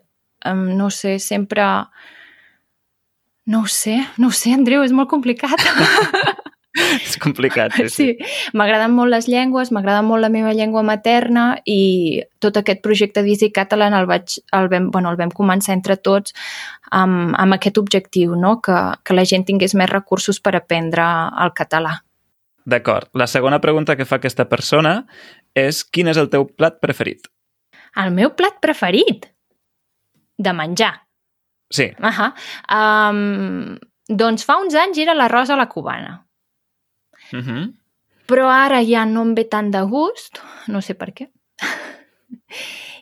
um, 0.46 0.70
no 0.78 0.92
sé, 0.94 1.18
sempre... 1.20 1.66
No 3.46 3.66
ho 3.66 3.68
sé, 3.68 3.98
no 4.24 4.30
ho 4.30 4.32
sé, 4.32 4.54
Andreu, 4.56 4.86
és 4.88 4.94
molt 4.96 5.10
complicat. 5.12 5.60
és 7.04 7.18
complicat, 7.20 7.74
sí. 7.76 7.90
Sí, 7.92 8.06
m'agraden 8.56 8.94
molt 8.96 9.12
les 9.12 9.28
llengües, 9.28 9.74
m'agrada 9.76 10.00
molt 10.06 10.24
la 10.24 10.30
meva 10.32 10.54
llengua 10.56 10.80
materna 10.88 11.58
i 11.68 12.24
tot 12.40 12.56
aquest 12.62 12.80
projecte 12.86 13.20
d'Easy 13.26 13.52
Catalan 13.52 13.98
el, 13.98 14.08
vaig, 14.08 14.38
el, 14.56 14.70
vam, 14.72 14.88
bueno, 14.96 15.12
el 15.12 15.20
vam 15.20 15.34
començar 15.36 15.76
entre 15.76 16.00
tots 16.00 16.32
amb, 16.90 17.36
amb 17.36 17.60
aquest 17.60 17.78
objectiu, 17.82 18.38
no? 18.40 18.62
que, 18.64 18.80
que 19.04 19.18
la 19.18 19.28
gent 19.28 19.44
tingués 19.50 19.76
més 19.76 19.92
recursos 19.92 20.40
per 20.40 20.56
aprendre 20.56 21.04
el 21.44 21.54
català. 21.58 21.98
D'acord. 22.66 23.10
La 23.20 23.28
segona 23.28 23.60
pregunta 23.60 23.98
que 24.00 24.08
fa 24.08 24.22
aquesta 24.22 24.48
persona 24.48 25.02
és 25.56 25.84
quin 25.84 26.10
és 26.12 26.18
el 26.18 26.30
teu 26.34 26.46
plat 26.50 26.80
preferit? 26.82 27.30
El 28.00 28.12
meu 28.14 28.34
plat 28.34 28.60
preferit? 28.62 29.28
De 30.38 30.54
menjar. 30.54 30.96
Sí. 31.70 31.94
Uh 32.00 32.10
-huh. 32.10 32.32
um, 32.70 33.78
doncs 34.08 34.46
fa 34.46 34.58
uns 34.58 34.76
anys 34.76 34.98
era 34.98 35.14
l'arròs 35.14 35.50
a 35.50 35.56
la 35.56 35.70
cubana. 35.70 36.26
Uh 37.32 37.40
-huh. 37.40 37.74
Però 38.28 38.48
ara 38.48 38.82
ja 38.84 39.06
no 39.06 39.22
em 39.22 39.34
ve 39.36 39.44
tant 39.44 39.72
de 39.72 39.82
gust, 39.82 40.42
no 40.68 40.82
sé 40.82 40.94
per 40.94 41.14
què. 41.14 41.30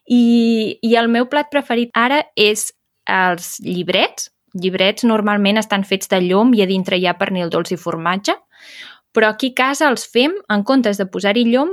I, 0.08 0.80
I 0.82 0.96
el 0.96 1.08
meu 1.08 1.28
plat 1.28 1.50
preferit 1.50 1.90
ara 1.94 2.24
és 2.36 2.74
els 3.06 3.60
llibrets. 3.60 4.32
Llibrets 4.54 5.04
normalment 5.04 5.58
estan 5.58 5.84
fets 5.84 6.08
de 6.08 6.20
llom 6.22 6.54
i 6.54 6.62
a 6.62 6.66
dintre 6.66 6.98
hi 6.98 7.08
ha 7.08 7.18
pernil 7.18 7.50
dolç 7.50 7.72
i 7.72 7.78
formatge, 7.78 8.36
però 9.14 9.30
aquí 9.30 9.52
a 9.52 9.54
casa 9.56 9.90
els 9.90 10.06
fem, 10.08 10.34
en 10.50 10.64
comptes 10.64 10.98
de 10.98 11.06
posar-hi 11.06 11.46
llom, 11.46 11.70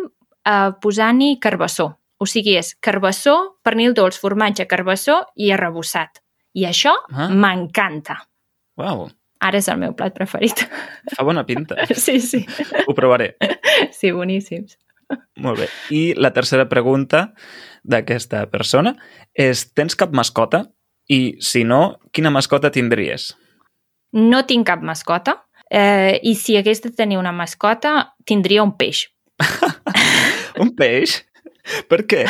eh, 0.49 0.73
posant-hi 0.81 1.37
carbassó. 1.43 1.91
O 2.19 2.27
sigui, 2.27 2.57
és 2.59 2.73
carbassó, 2.83 3.37
pernil 3.63 3.93
dolç, 3.95 4.17
formatge, 4.19 4.67
carbassó 4.67 5.21
i 5.37 5.53
arrebossat. 5.55 6.19
I 6.59 6.65
això 6.67 6.95
Ah. 7.13 7.29
m'encanta. 7.29 8.17
Uau, 8.79 9.09
Ara 9.41 9.59
és 9.61 9.69
el 9.71 9.77
meu 9.79 9.93
plat 9.95 10.11
preferit. 10.15 10.65
fa 11.15 11.23
bona 11.23 11.45
pinta. 11.47 11.77
Sí, 11.95 12.19
sí. 12.21 12.41
Ho 12.89 12.95
provaré. 12.95 13.37
Sí, 13.95 14.11
boníssims. 14.11 14.77
Molt 15.37 15.61
bé. 15.61 15.69
I 15.95 16.15
la 16.19 16.33
tercera 16.35 16.67
pregunta 16.69 17.33
d'aquesta 17.85 18.43
persona 18.51 18.97
és 19.33 19.73
tens 19.75 19.95
cap 19.95 20.11
mascota? 20.13 20.65
I 21.09 21.37
si 21.41 21.63
no, 21.65 22.01
quina 22.13 22.31
mascota 22.35 22.71
tindries? 22.75 23.31
No 24.13 24.43
tinc 24.45 24.67
cap 24.67 24.83
mascota 24.83 25.37
eh, 25.71 26.19
i 26.23 26.35
si 26.35 26.57
hagués 26.59 26.83
de 26.83 26.91
tenir 26.91 27.17
una 27.19 27.31
mascota, 27.33 28.17
tindria 28.27 28.63
un 28.65 28.75
peix. 28.77 29.07
Un 30.63 30.75
peix? 30.77 31.23
Per 31.89 32.01
què? 32.09 32.23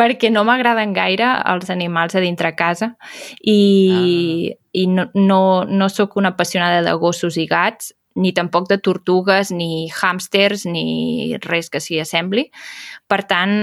perquè 0.00 0.30
no 0.32 0.42
m'agraden 0.48 0.94
gaire 0.96 1.28
els 1.52 1.70
animals 1.72 2.16
a 2.16 2.22
dintre 2.24 2.54
casa 2.56 2.94
i, 3.44 3.58
ah. 4.50 4.56
i 4.72 4.86
no, 4.88 5.06
no, 5.14 5.40
no 5.68 5.88
sóc 5.92 6.16
una 6.16 6.32
apassionada 6.34 6.80
de 6.86 6.94
gossos 7.00 7.36
i 7.40 7.46
gats, 7.50 7.92
ni 8.20 8.32
tampoc 8.36 8.68
de 8.70 8.80
tortugues, 8.82 9.52
ni 9.54 9.88
hàmsters, 9.90 10.66
ni 10.66 11.36
res 11.46 11.70
que 11.70 11.80
s'hi 11.82 12.00
assembli. 12.02 12.48
Per 13.08 13.20
tant, 13.30 13.54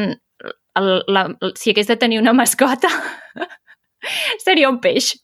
el, 0.79 0.91
la, 1.11 1.25
si 1.59 1.73
hagués 1.73 1.89
de 1.89 1.97
tenir 1.99 2.21
una 2.21 2.35
mascota, 2.37 2.91
seria 4.45 4.69
un 4.71 4.79
peix. 4.83 5.15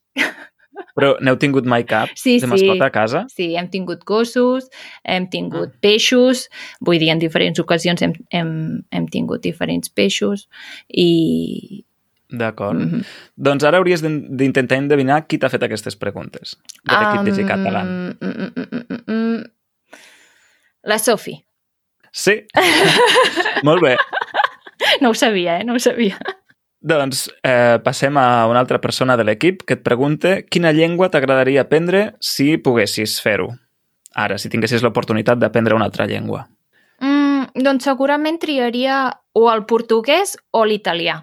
Però 0.98 1.14
n'heu 1.22 1.38
tingut 1.42 1.66
mai 1.66 1.84
cap 1.90 2.10
Sí, 2.16 2.36
de 2.40 2.46
sí. 2.46 2.50
mascota 2.50 2.86
a 2.86 2.92
casa? 2.94 3.24
Sí, 3.34 3.56
hem 3.58 3.68
tingut 3.70 4.04
gossos, 4.06 4.70
hem 5.04 5.28
tingut 5.30 5.70
ah. 5.74 5.78
peixos, 5.82 6.48
vull 6.82 7.00
dir, 7.02 7.10
en 7.14 7.20
diferents 7.22 7.60
ocasions 7.60 8.02
hem, 8.02 8.14
hem, 8.32 8.52
hem 8.92 9.08
tingut 9.08 9.42
diferents 9.42 9.90
peixos 9.90 10.48
i... 10.90 11.84
D'acord. 12.34 12.80
Mm 12.80 12.90
-hmm. 12.90 13.04
Doncs 13.38 13.64
ara 13.64 13.78
hauries 13.78 14.02
d'in- 14.02 14.38
d'intentar 14.38 14.78
endevinar 14.78 15.28
qui 15.28 15.38
t'ha 15.38 15.50
fet 15.50 15.64
aquestes 15.64 15.96
preguntes 15.96 16.58
de 16.84 16.96
l'equip 16.96 17.20
um... 17.20 17.36
de 17.38 17.44
Català. 17.46 17.84
mm, 17.84 18.16
mm, 18.22 18.52
mm, 18.56 18.86
mm, 18.90 19.14
mm. 19.14 19.44
La 20.84 20.98
Sofi. 20.98 21.44
Sí. 22.12 22.46
Molt 23.64 23.82
bé. 23.82 23.98
No 25.02 25.10
ho 25.10 25.14
sabia, 25.14 25.60
eh? 25.60 25.64
No 25.64 25.74
ho 25.74 25.80
sabia. 25.80 26.18
Doncs 26.84 27.30
eh, 27.48 27.80
passem 27.84 28.18
a 28.20 28.46
una 28.52 28.60
altra 28.60 28.82
persona 28.84 29.16
de 29.16 29.24
l'equip 29.24 29.62
que 29.64 29.78
et 29.78 29.84
pregunta 29.86 30.42
quina 30.44 30.74
llengua 30.76 31.08
t'agradaria 31.10 31.64
aprendre 31.64 32.16
si 32.20 32.58
poguessis 32.60 33.22
fer-ho. 33.24 33.54
Ara, 34.20 34.36
si 34.38 34.50
tinguessis 34.52 34.84
l'oportunitat 34.84 35.40
d'aprendre 35.40 35.74
una 35.78 35.88
altra 35.88 36.06
llengua. 36.06 36.44
Mm, 37.00 37.56
doncs 37.64 37.88
segurament 37.88 38.38
triaria 38.42 39.06
o 39.34 39.48
el 39.54 39.64
portuguès 39.66 40.36
o 40.52 40.66
l'italià. 40.68 41.22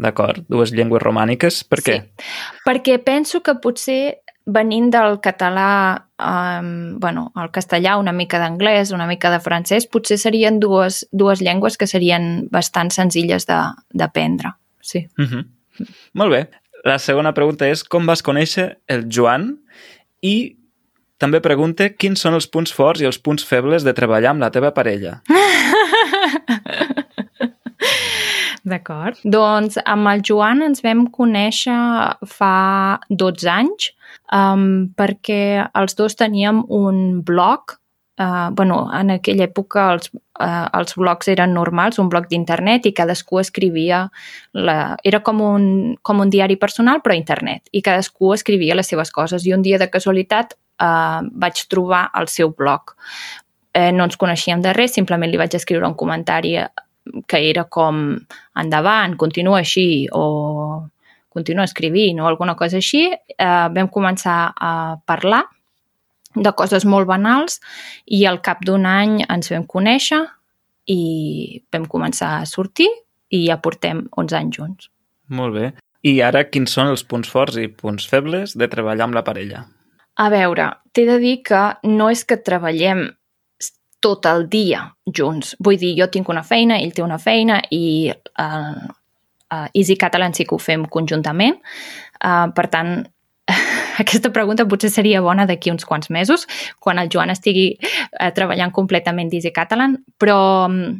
D'acord? 0.00 0.42
Dues 0.48 0.72
llengües 0.76 1.00
romàniques. 1.04 1.62
Per 1.68 1.78
què? 1.84 2.00
Sí, 2.00 2.26
perquè 2.66 2.96
penso 3.04 3.42
que 3.44 3.54
potser 3.60 4.18
venint 4.46 4.90
del 4.92 5.20
català, 5.20 6.06
um, 6.22 6.98
bueno, 7.00 7.30
el 7.36 7.48
castellà, 7.52 7.96
una 7.98 8.12
mica 8.12 8.38
d'anglès, 8.38 8.92
una 8.96 9.06
mica 9.08 9.30
de 9.32 9.40
francès, 9.40 9.88
potser 9.90 10.18
serien 10.22 10.60
dues, 10.60 11.04
dues 11.12 11.40
llengües 11.42 11.76
que 11.76 11.86
serien 11.90 12.46
bastant 12.50 12.92
senzilles 12.94 13.46
de- 13.46 13.62
d'aprendre. 13.92 14.52
Sí. 14.86 15.06
Uh 15.18 15.26
-huh. 15.26 15.44
Molt 16.14 16.30
bé. 16.32 16.46
La 16.86 16.98
segona 17.02 17.32
pregunta 17.34 17.66
és 17.66 17.82
com 17.82 18.06
vas 18.06 18.22
conèixer 18.22 18.76
el 18.86 19.06
Joan 19.10 19.56
i 20.22 20.56
també 21.18 21.40
pregunta 21.40 21.88
quins 21.88 22.20
són 22.20 22.34
els 22.36 22.46
punts 22.46 22.72
forts 22.76 23.00
i 23.00 23.08
els 23.08 23.18
punts 23.18 23.44
febles 23.44 23.82
de 23.86 23.92
treballar 23.96 24.30
amb 24.30 24.40
la 24.44 24.50
teva 24.50 24.70
parella. 24.76 25.22
D'acord. 28.66 29.18
Doncs 29.22 29.78
amb 29.84 30.08
el 30.10 30.22
Joan 30.26 30.62
ens 30.66 30.82
vam 30.82 31.06
conèixer 31.14 31.78
fa 32.26 32.98
12 33.08 33.50
anys 33.52 33.92
um, 34.34 34.88
perquè 34.98 35.70
els 35.72 35.94
dos 35.94 36.18
teníem 36.18 36.64
un 36.68 37.22
blog 37.22 37.78
Uh, 38.16 38.48
bueno, 38.56 38.86
en 38.96 39.10
aquella 39.12 39.44
època 39.44 39.90
els, 39.92 40.08
uh, 40.40 40.68
els 40.72 40.94
blogs 40.96 41.28
eren 41.28 41.52
normals, 41.52 41.98
un 42.00 42.08
blog 42.08 42.30
d'internet 42.30 42.86
i 42.88 42.94
cadascú 42.96 43.42
escrivia, 43.42 44.06
la... 44.56 44.96
era 45.04 45.20
com 45.20 45.42
un, 45.44 45.66
com 46.00 46.22
un 46.24 46.32
diari 46.32 46.56
personal 46.56 47.02
però 47.04 47.12
a 47.12 47.20
internet 47.20 47.68
i 47.76 47.82
cadascú 47.84 48.32
escrivia 48.32 48.78
les 48.78 48.88
seves 48.88 49.12
coses 49.12 49.44
i 49.44 49.52
un 49.52 49.60
dia 49.66 49.76
de 49.76 49.90
casualitat 49.92 50.56
uh, 50.80 51.28
vaig 51.28 51.60
trobar 51.68 52.06
el 52.16 52.30
seu 52.32 52.54
blog. 52.56 52.96
Eh, 53.76 53.92
no 53.92 54.06
ens 54.08 54.16
coneixíem 54.16 54.62
de 54.64 54.72
res, 54.72 54.94
simplement 54.96 55.28
li 55.28 55.36
vaig 55.36 55.52
escriure 55.58 55.84
un 55.84 55.96
comentari 56.00 56.56
que 57.28 57.40
era 57.50 57.66
com 57.68 58.16
endavant, 58.56 59.18
continua 59.20 59.60
així 59.60 60.06
o 60.16 60.88
continua 61.28 61.66
escrivint 61.68 62.22
o 62.22 62.30
alguna 62.30 62.56
cosa 62.56 62.80
així. 62.80 63.10
Eh, 63.12 63.66
vam 63.76 63.92
començar 63.92 64.38
a 64.56 64.72
parlar 65.04 65.44
de 66.36 66.52
coses 66.56 66.84
molt 66.84 67.08
banals 67.08 67.60
i 68.06 68.24
al 68.28 68.42
cap 68.44 68.62
d'un 68.64 68.86
any 68.86 69.22
ens 69.24 69.50
vam 69.52 69.66
conèixer 69.66 70.22
i 70.92 71.62
vam 71.72 71.88
començar 71.90 72.36
a 72.38 72.46
sortir 72.46 72.88
i 73.34 73.46
ja 73.48 73.58
portem 73.62 74.04
11 74.12 74.38
anys 74.38 74.58
junts. 74.60 74.90
Molt 75.28 75.56
bé. 75.56 75.72
I 76.06 76.20
ara, 76.22 76.44
quins 76.46 76.70
són 76.70 76.92
els 76.92 77.02
punts 77.02 77.30
forts 77.32 77.56
i 77.58 77.66
punts 77.66 78.06
febles 78.06 78.54
de 78.54 78.68
treballar 78.70 79.08
amb 79.08 79.16
la 79.16 79.24
parella? 79.26 79.64
A 80.16 80.28
veure, 80.32 80.68
t'he 80.94 81.06
de 81.08 81.16
dir 81.20 81.40
que 81.44 81.62
no 81.90 82.10
és 82.12 82.22
que 82.24 82.38
treballem 82.38 83.08
tot 84.00 84.28
el 84.30 84.46
dia 84.52 84.84
junts. 85.18 85.56
Vull 85.58 85.80
dir, 85.80 85.96
jo 85.98 86.06
tinc 86.12 86.30
una 86.30 86.44
feina, 86.46 86.78
ell 86.78 86.94
té 86.94 87.02
una 87.02 87.18
feina 87.18 87.58
i 87.74 88.12
uh, 88.12 88.78
uh, 89.50 89.66
Easy 89.74 89.96
Catalan 89.98 90.36
sí 90.36 90.46
que 90.46 90.54
ho 90.54 90.62
fem 90.62 90.86
conjuntament. 90.92 91.58
Uh, 92.20 92.46
per 92.54 92.68
tant, 92.70 93.00
aquesta 94.02 94.32
pregunta 94.32 94.68
potser 94.68 94.90
seria 94.92 95.24
bona 95.24 95.46
d'aquí 95.48 95.72
uns 95.72 95.86
quants 95.88 96.10
mesos, 96.10 96.46
quan 96.80 97.00
el 97.00 97.10
Joan 97.12 97.32
estigui 97.34 97.72
eh, 97.80 98.30
treballant 98.36 98.74
completament 98.74 99.32
d'Easy 99.32 99.52
Catalan, 99.56 99.98
però 100.20 100.38
mm, 100.68 100.94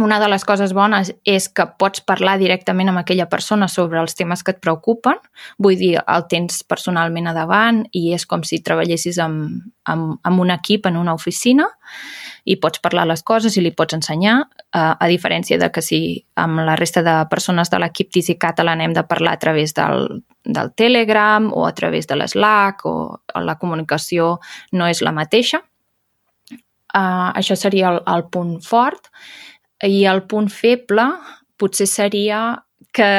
una 0.00 0.20
de 0.20 0.28
les 0.28 0.44
coses 0.44 0.72
bones 0.72 1.10
és 1.28 1.48
que 1.52 1.66
pots 1.78 2.00
parlar 2.06 2.38
directament 2.40 2.88
amb 2.88 3.02
aquella 3.02 3.26
persona 3.28 3.68
sobre 3.68 4.00
els 4.00 4.14
temes 4.16 4.42
que 4.42 4.54
et 4.54 4.60
preocupen, 4.62 5.18
vull 5.58 5.76
dir, 5.76 5.98
el 6.00 6.26
tens 6.30 6.62
personalment 6.64 7.28
a 7.28 7.34
davant 7.36 7.82
i 7.92 8.10
és 8.14 8.24
com 8.26 8.44
si 8.46 8.62
treballessis 8.64 9.18
amb, 9.20 9.60
amb, 9.84 10.16
amb 10.24 10.40
un 10.40 10.54
equip 10.54 10.88
en 10.88 10.96
una 10.96 11.14
oficina 11.14 11.68
i 12.48 12.56
pots 12.56 12.80
parlar 12.80 13.04
les 13.10 13.22
coses 13.26 13.56
i 13.58 13.64
li 13.64 13.74
pots 13.76 13.98
ensenyar, 13.98 14.38
eh, 14.72 14.94
a 14.96 15.10
diferència 15.10 15.58
de 15.60 15.68
que 15.74 15.84
si 15.84 16.00
amb 16.40 16.64
la 16.64 16.78
resta 16.80 17.04
de 17.04 17.18
persones 17.28 17.68
de 17.68 17.82
l'equip 17.82 18.14
d'Easy 18.14 18.38
Catalan 18.40 18.80
hem 18.80 18.96
de 18.96 19.04
parlar 19.04 19.36
a 19.36 19.42
través 19.42 19.74
del, 19.76 20.22
del 20.44 20.72
Telegram 20.74 21.50
o 21.52 21.66
a 21.66 21.74
través 21.74 22.06
de 22.06 22.16
l'Slack 22.16 22.86
o 22.88 23.20
la 23.40 23.58
comunicació 23.60 24.38
no 24.72 24.88
és 24.88 25.02
la 25.02 25.12
mateixa. 25.12 25.62
Uh, 26.90 27.30
això 27.38 27.54
seria 27.54 27.92
el, 27.92 28.00
el 28.06 28.26
punt 28.32 28.58
fort. 28.64 29.12
I 29.86 30.04
el 30.10 30.24
punt 30.28 30.50
feble 30.52 31.06
potser 31.60 31.86
seria 31.88 32.40
que, 32.92 33.10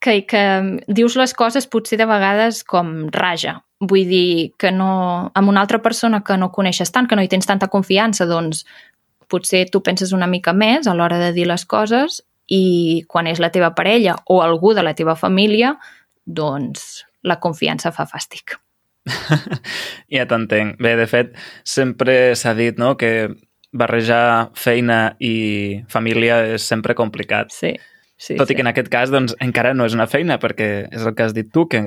que, 0.00 0.14
que 0.26 0.44
dius 0.86 1.16
les 1.16 1.34
coses 1.34 1.66
potser 1.66 1.98
de 1.98 2.06
vegades 2.06 2.62
com 2.64 3.08
raja. 3.12 3.58
Vull 3.80 4.06
dir 4.08 4.52
que 4.60 4.70
no, 4.72 5.30
amb 5.34 5.48
una 5.48 5.62
altra 5.64 5.80
persona 5.82 6.20
que 6.22 6.36
no 6.36 6.50
coneixes 6.52 6.92
tant, 6.92 7.08
que 7.08 7.16
no 7.16 7.24
hi 7.24 7.30
tens 7.32 7.48
tanta 7.48 7.70
confiança, 7.72 8.28
doncs 8.28 8.66
potser 9.30 9.68
tu 9.70 9.80
penses 9.82 10.12
una 10.12 10.28
mica 10.28 10.52
més 10.52 10.86
a 10.86 10.94
l'hora 10.94 11.18
de 11.20 11.30
dir 11.32 11.46
les 11.48 11.64
coses 11.64 12.20
i 12.50 13.04
quan 13.08 13.30
és 13.30 13.40
la 13.40 13.52
teva 13.54 13.70
parella 13.78 14.16
o 14.26 14.40
algú 14.42 14.74
de 14.74 14.82
la 14.82 14.94
teva 14.98 15.14
família, 15.16 15.76
doncs 16.26 17.04
la 17.26 17.38
confiança 17.40 17.92
fa 17.92 18.06
fàstic. 18.08 18.56
ja 20.14 20.26
t'entenc. 20.28 20.80
Bé, 20.82 20.96
de 20.98 21.06
fet, 21.10 21.32
sempre 21.64 22.34
s'ha 22.36 22.54
dit 22.58 22.78
no, 22.80 22.96
que 23.00 23.30
barrejar 23.72 24.50
feina 24.58 25.14
i 25.22 25.82
família 25.88 26.42
és 26.56 26.66
sempre 26.66 26.96
complicat. 26.98 27.52
Sí. 27.54 27.74
Sí, 28.20 28.34
Tot 28.36 28.50
sí. 28.50 28.52
i 28.52 28.58
que 28.58 28.60
en 28.60 28.68
aquest 28.68 28.90
cas 28.92 29.08
doncs, 29.08 29.32
encara 29.40 29.72
no 29.72 29.86
és 29.88 29.94
una 29.96 30.04
feina, 30.10 30.36
perquè 30.36 30.66
és 30.92 31.06
el 31.06 31.14
que 31.16 31.24
has 31.24 31.32
dit 31.32 31.48
tu, 31.48 31.64
que 31.72 31.86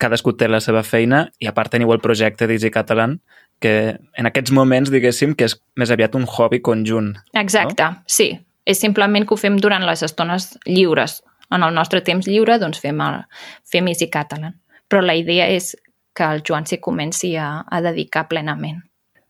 cadascú 0.00 0.32
té 0.38 0.48
la 0.48 0.62
seva 0.64 0.80
feina 0.80 1.26
i 1.42 1.48
a 1.50 1.52
part 1.52 1.74
teniu 1.74 1.92
el 1.92 2.00
projecte 2.00 2.48
Digi 2.48 2.70
Catalan, 2.72 3.18
que 3.60 3.98
en 4.16 4.28
aquests 4.30 4.54
moments, 4.54 4.88
diguéssim, 4.94 5.34
que 5.36 5.48
és 5.50 5.58
més 5.76 5.92
aviat 5.92 6.14
un 6.16 6.24
hobby 6.24 6.62
conjunt. 6.64 7.16
Exacte, 7.36 7.84
no? 7.84 8.04
sí. 8.06 8.32
És 8.68 8.82
simplement 8.84 9.24
que 9.24 9.32
ho 9.32 9.40
fem 9.40 9.54
durant 9.56 9.84
les 9.88 10.02
estones 10.04 10.50
lliures. 10.66 11.22
En 11.54 11.64
el 11.64 11.74
nostre 11.74 12.02
temps 12.04 12.26
lliure, 12.28 12.58
doncs 12.60 12.80
fem, 12.82 13.00
el, 13.00 13.22
fem 13.68 13.88
Easy 13.88 14.10
Catalan. 14.12 14.58
Però 14.88 15.00
la 15.04 15.16
idea 15.16 15.48
és 15.52 15.74
que 16.16 16.26
el 16.26 16.42
Joan 16.46 16.66
s'hi 16.66 16.80
comenci 16.82 17.34
a, 17.36 17.62
a 17.64 17.80
dedicar 17.84 18.26
plenament. 18.28 18.82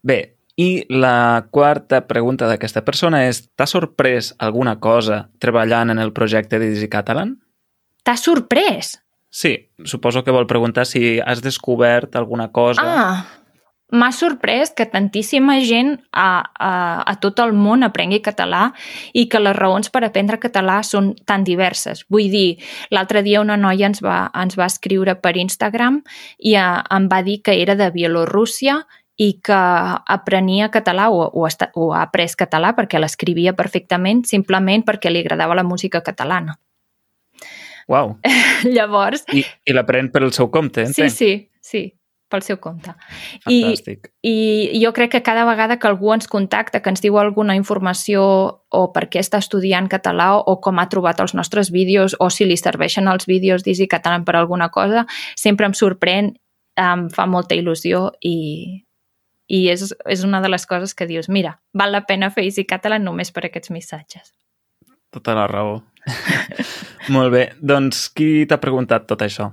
Bé, 0.03 0.19
i 0.59 0.83
la 0.91 1.47
quarta 1.55 2.01
pregunta 2.09 2.49
d'aquesta 2.51 2.83
persona 2.87 3.23
és 3.29 3.45
t'ha 3.55 3.67
sorprès 3.71 4.33
alguna 4.43 4.79
cosa 4.83 5.29
treballant 5.39 5.95
en 5.95 6.01
el 6.03 6.11
projecte 6.17 6.59
Digi 6.59 6.89
Catalan? 6.91 7.37
T'ha 8.03 8.17
sorprès? 8.19 8.97
Sí, 9.31 9.53
suposo 9.85 10.25
que 10.25 10.33
vol 10.33 10.49
preguntar 10.51 10.87
si 10.89 11.21
has 11.21 11.43
descobert 11.45 12.17
alguna 12.17 12.49
cosa. 12.51 12.83
Ah, 12.83 13.38
m'ha 13.90 14.11
sorprès 14.12 14.71
que 14.76 14.87
tantíssima 14.87 15.59
gent 15.64 15.95
a, 16.12 16.45
a, 16.61 16.73
a 17.09 17.14
tot 17.23 17.40
el 17.40 17.54
món 17.57 17.87
aprengui 17.87 18.21
català 18.25 18.68
i 19.16 19.26
que 19.33 19.40
les 19.40 19.57
raons 19.57 19.88
per 19.90 20.02
aprendre 20.04 20.40
català 20.40 20.83
són 20.85 21.14
tan 21.26 21.45
diverses. 21.47 22.04
Vull 22.12 22.28
dir, 22.33 22.59
l'altre 22.92 23.25
dia 23.25 23.40
una 23.40 23.57
noia 23.57 23.88
ens 23.88 24.02
va, 24.04 24.26
ens 24.37 24.59
va 24.61 24.68
escriure 24.68 25.16
per 25.23 25.37
Instagram 25.40 26.02
i 26.38 26.54
a, 26.61 26.68
em 26.95 27.09
va 27.09 27.23
dir 27.25 27.40
que 27.42 27.57
era 27.62 27.78
de 27.78 27.90
Bielorússia 27.95 28.83
i 29.18 29.33
que 29.42 29.59
aprenia 30.14 30.71
català 30.71 31.09
o, 31.11 31.25
o, 31.26 31.47
esta, 31.49 31.73
o 31.75 31.90
ha 31.92 32.04
après 32.07 32.30
català 32.38 32.75
perquè 32.76 33.00
l'escrivia 33.00 33.57
perfectament 33.57 34.23
simplement 34.28 34.85
perquè 34.87 35.11
li 35.11 35.25
agradava 35.25 35.57
la 35.59 35.66
música 35.66 36.04
catalana. 36.07 36.59
Uau. 37.88 38.18
Llavors... 38.76 39.25
I, 39.33 39.42
i 39.64 39.75
l'aprèn 39.75 40.12
pel 40.12 40.28
seu 40.37 40.52
compte, 40.52 40.85
entenc? 40.85 41.09
Sí, 41.11 41.16
sí, 41.16 41.33
sí, 41.64 41.83
pel 42.29 42.43
seu 42.45 42.59
compte. 42.61 42.93
Fantàstic. 43.45 44.11
I, 44.23 44.35
I 44.77 44.81
jo 44.83 44.93
crec 44.97 45.13
que 45.17 45.23
cada 45.25 45.47
vegada 45.49 45.79
que 45.79 45.89
algú 45.89 46.13
ens 46.15 46.29
contacta, 46.29 46.83
que 46.85 46.93
ens 46.93 47.03
diu 47.05 47.19
alguna 47.19 47.57
informació 47.59 48.23
o 48.69 48.83
per 48.93 49.07
què 49.09 49.23
està 49.23 49.41
estudiant 49.43 49.89
català 49.89 50.35
o 50.39 50.59
com 50.65 50.79
ha 50.79 50.89
trobat 50.93 51.21
els 51.25 51.35
nostres 51.35 51.73
vídeos 51.75 52.17
o 52.21 52.29
si 52.31 52.49
li 52.49 52.59
serveixen 52.61 53.09
els 53.09 53.27
vídeos 53.27 53.65
d'Easy 53.65 53.89
Catalan 53.89 54.27
per 54.29 54.37
alguna 54.37 54.69
cosa, 54.75 55.07
sempre 55.37 55.67
em 55.69 55.77
sorprèn, 55.77 56.35
em 56.79 57.09
fa 57.11 57.27
molta 57.27 57.57
il·lusió 57.59 58.11
i, 58.21 58.85
i 59.49 59.64
és, 59.73 59.88
és 60.07 60.25
una 60.25 60.43
de 60.45 60.53
les 60.53 60.67
coses 60.69 60.95
que 60.95 61.09
dius, 61.09 61.31
mira, 61.33 61.59
val 61.73 61.93
la 61.93 62.05
pena 62.07 62.31
fer 62.31 62.45
Easy 62.47 62.67
Catalan 62.69 63.09
només 63.09 63.33
per 63.33 63.49
aquests 63.49 63.73
missatges. 63.75 64.35
Tota 65.11 65.35
la 65.35 65.47
raó. 65.49 65.81
Molt 67.14 67.33
bé. 67.33 67.45
Doncs 67.64 68.09
qui 68.12 68.45
t'ha 68.49 68.61
preguntat 68.61 69.09
tot 69.09 69.25
això? 69.25 69.49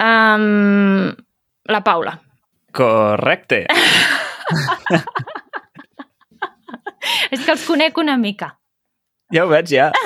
Um, 0.00 1.12
la 1.70 1.82
Paula. 1.86 2.18
Correcte. 2.72 3.66
És 7.30 7.42
que 7.44 7.52
els 7.54 7.66
conec 7.66 7.98
una 7.98 8.16
mica. 8.20 8.56
Ja 9.34 9.44
ho 9.46 9.50
veig, 9.50 9.70
ja. 9.70 9.90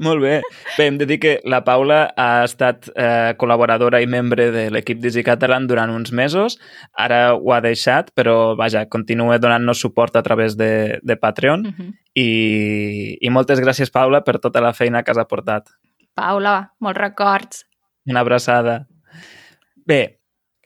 Molt 0.00 0.22
bé. 0.22 0.40
Bé, 0.78 0.86
hem 0.86 0.96
de 0.96 1.04
dir 1.04 1.18
que 1.20 1.32
la 1.44 1.60
Paula 1.66 1.98
ha 2.16 2.44
estat 2.46 2.86
eh, 2.94 3.34
col·laboradora 3.40 4.00
i 4.00 4.08
membre 4.08 4.46
de 4.54 4.62
l'equip 4.72 5.00
Digi 5.02 5.24
Catalan 5.26 5.66
durant 5.68 5.92
uns 5.92 6.12
mesos. 6.16 6.56
Ara 6.96 7.34
ho 7.34 7.52
ha 7.52 7.60
deixat, 7.64 8.08
però 8.16 8.54
vaja, 8.56 8.86
continua 8.88 9.36
donant-nos 9.42 9.82
suport 9.82 10.16
a 10.16 10.22
través 10.24 10.56
de, 10.56 11.00
de 11.02 11.16
Patreon. 11.20 11.66
Uh 11.66 11.74
-huh. 11.76 11.90
I, 12.14 13.18
I 13.20 13.30
moltes 13.30 13.60
gràcies, 13.60 13.92
Paula, 13.92 14.22
per 14.24 14.38
tota 14.38 14.60
la 14.60 14.72
feina 14.72 15.02
que 15.02 15.10
has 15.10 15.18
aportat. 15.18 15.68
Paula, 16.14 16.72
molts 16.78 16.98
records. 16.98 17.66
Una 18.06 18.20
abraçada. 18.20 18.86
Bé, 19.86 20.00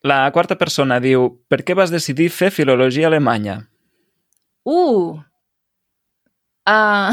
la 0.04 0.28
quarta 0.32 0.56
persona 0.60 1.00
diu 1.00 1.28
per 1.48 1.62
què 1.64 1.76
vas 1.76 1.92
decidir 1.92 2.30
fer 2.32 2.50
filologia 2.52 3.08
alemanya? 3.08 3.60
Uh! 4.64 5.20
Uh... 6.68 7.12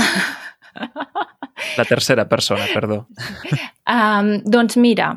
La 1.78 1.86
tercera 1.86 2.28
persona, 2.30 2.68
perdó. 2.74 3.06
Um, 3.92 4.38
doncs 4.48 4.78
mira, 4.80 5.10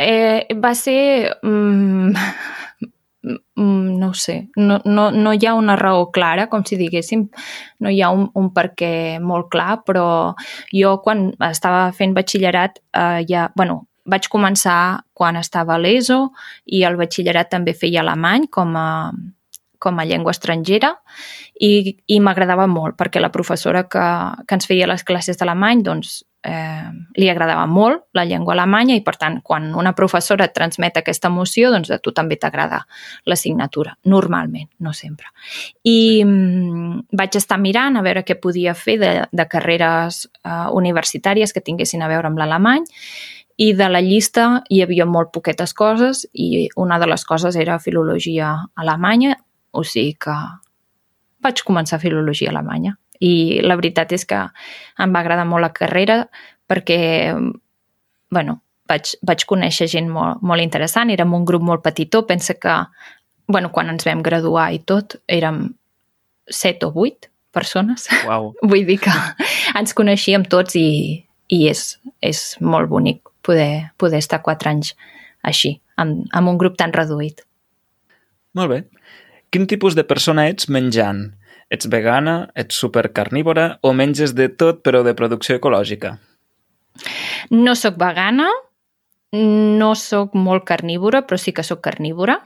eh, 0.00 0.46
va 0.56 0.70
ser... 0.78 1.34
Um, 1.44 2.14
no 3.56 4.08
ho 4.08 4.14
sé, 4.14 4.48
no, 4.56 4.78
no, 4.84 5.10
no 5.10 5.32
hi 5.32 5.46
ha 5.46 5.54
una 5.56 5.76
raó 5.76 6.10
clara, 6.12 6.46
com 6.52 6.64
si 6.64 6.76
diguéssim, 6.80 7.26
no 7.80 7.92
hi 7.92 8.02
ha 8.04 8.10
un, 8.12 8.26
un 8.36 8.50
per 8.56 8.70
què 8.78 9.18
molt 9.20 9.50
clar, 9.52 9.82
però 9.84 10.06
jo 10.72 10.94
quan 11.04 11.30
estava 11.48 11.86
fent 11.96 12.12
batxillerat 12.16 12.80
eh, 12.80 13.24
ja, 13.28 13.46
bueno, 13.56 13.86
vaig 14.04 14.28
començar 14.32 15.04
quan 15.16 15.38
estava 15.40 15.76
a 15.76 15.80
l'ESO 15.80 16.28
i 16.66 16.84
el 16.84 16.98
batxillerat 17.00 17.50
també 17.52 17.74
feia 17.76 18.02
alemany 18.04 18.48
com 18.52 18.76
a, 18.76 19.12
com 19.78 19.98
a 20.00 20.06
llengua 20.08 20.34
estrangera 20.36 20.94
i, 21.60 21.96
i 22.06 22.20
m'agradava 22.20 22.66
molt 22.70 22.98
perquè 23.00 23.22
la 23.22 23.32
professora 23.32 23.84
que, 23.88 24.06
que 24.46 24.58
ens 24.58 24.68
feia 24.68 24.88
les 24.90 25.04
classes 25.06 25.40
d'alemany 25.40 25.84
doncs, 25.86 26.22
eh, 26.44 26.88
li 27.16 27.28
agradava 27.30 27.64
molt 27.70 28.04
la 28.16 28.24
llengua 28.28 28.52
alemanya 28.54 28.96
i 28.98 29.02
per 29.04 29.16
tant 29.20 29.40
quan 29.42 29.70
una 29.74 29.94
professora 29.96 30.46
et 30.48 30.54
transmet 30.56 30.98
aquesta 31.00 31.30
emoció 31.32 31.70
doncs 31.72 31.90
a 31.94 31.98
tu 32.02 32.12
també 32.12 32.36
t'agrada 32.40 32.82
l'assignatura, 33.30 33.96
normalment, 34.04 34.68
no 34.84 34.92
sempre. 34.92 35.32
I 35.88 36.22
mm, 36.24 37.06
vaig 37.16 37.40
estar 37.40 37.58
mirant 37.60 37.96
a 37.96 38.04
veure 38.04 38.24
què 38.26 38.36
podia 38.40 38.76
fer 38.76 38.98
de, 39.00 39.12
de 39.32 39.48
carreres 39.48 40.26
eh, 40.44 40.68
universitàries 40.76 41.54
que 41.54 41.64
tinguessin 41.64 42.04
a 42.04 42.10
veure 42.12 42.28
amb 42.28 42.40
l'alemany 42.40 42.84
i 43.56 43.72
de 43.72 43.88
la 43.88 44.00
llista 44.02 44.64
hi 44.70 44.80
havia 44.82 45.06
molt 45.06 45.30
poquetes 45.34 45.74
coses 45.78 46.24
i 46.32 46.66
una 46.80 46.98
de 46.98 47.06
les 47.06 47.24
coses 47.24 47.56
era 47.56 47.78
filologia 47.78 48.54
alemanya, 48.74 49.36
o 49.70 49.84
sigui 49.86 50.16
que 50.18 50.34
vaig 51.44 51.62
començar 51.66 52.00
filologia 52.02 52.50
alemanya. 52.50 52.96
I 53.20 53.60
la 53.62 53.76
veritat 53.78 54.12
és 54.16 54.24
que 54.26 54.40
em 54.98 55.14
va 55.14 55.22
agradar 55.22 55.44
molt 55.46 55.62
la 55.62 55.72
carrera 55.76 56.24
perquè, 56.66 56.98
bueno, 58.34 58.58
vaig, 58.90 59.12
vaig 59.22 59.44
conèixer 59.46 59.86
gent 59.92 60.10
molt, 60.10 60.42
molt 60.42 60.64
interessant, 60.64 61.12
érem 61.14 61.34
un 61.36 61.44
grup 61.46 61.62
molt 61.62 61.84
petitó, 61.84 62.24
pensa 62.26 62.56
que, 62.58 62.74
bueno, 63.46 63.70
quan 63.70 63.92
ens 63.92 64.06
vam 64.08 64.24
graduar 64.24 64.72
i 64.74 64.80
tot, 64.82 65.20
érem 65.28 65.68
set 66.50 66.82
o 66.82 66.90
vuit 66.90 67.30
persones. 67.54 68.08
Uau. 68.26 68.50
Vull 68.72 68.82
dir 68.88 68.98
que 69.04 69.14
ens 69.78 69.94
coneixíem 69.94 70.48
tots 70.50 70.74
i, 70.80 71.22
i 71.54 71.60
és, 71.70 71.86
és 72.18 72.42
molt 72.60 72.90
bonic 72.90 73.23
poder, 73.44 73.92
poder 74.00 74.20
estar 74.22 74.42
quatre 74.42 74.72
anys 74.72 74.94
així, 75.44 75.76
amb, 76.00 76.24
amb 76.32 76.54
un 76.54 76.58
grup 76.60 76.78
tan 76.80 76.94
reduït. 76.96 77.44
Molt 78.56 78.70
bé. 78.70 78.82
Quin 79.52 79.68
tipus 79.70 79.94
de 79.94 80.06
persona 80.08 80.48
ets 80.50 80.70
menjant? 80.72 81.26
Ets 81.72 81.88
vegana, 81.90 82.48
ets 82.58 82.76
supercarnívora 82.78 83.78
o 83.82 83.92
menges 83.96 84.34
de 84.34 84.48
tot 84.48 84.82
però 84.86 85.02
de 85.06 85.14
producció 85.16 85.58
ecològica? 85.58 86.16
No 87.50 87.74
sóc 87.76 87.98
vegana, 88.00 88.48
no 89.34 89.94
sóc 89.98 90.34
molt 90.38 90.64
carnívora, 90.68 91.24
però 91.26 91.38
sí 91.40 91.52
que 91.52 91.64
sóc 91.66 91.82
carnívora. 91.84 92.38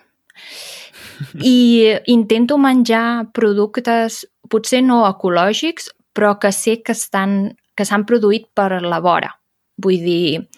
I 1.42 1.98
intento 2.06 2.58
menjar 2.62 3.28
productes 3.34 4.22
potser 4.48 4.82
no 4.86 5.02
ecològics, 5.08 5.90
però 6.14 6.38
que 6.40 6.52
sé 6.54 6.80
que 6.82 6.94
estan 6.96 7.56
que 7.78 7.86
s'han 7.86 8.06
produït 8.08 8.48
per 8.58 8.80
la 8.82 8.98
vora. 8.98 9.37
Vull 9.78 10.02
dir... 10.02 10.48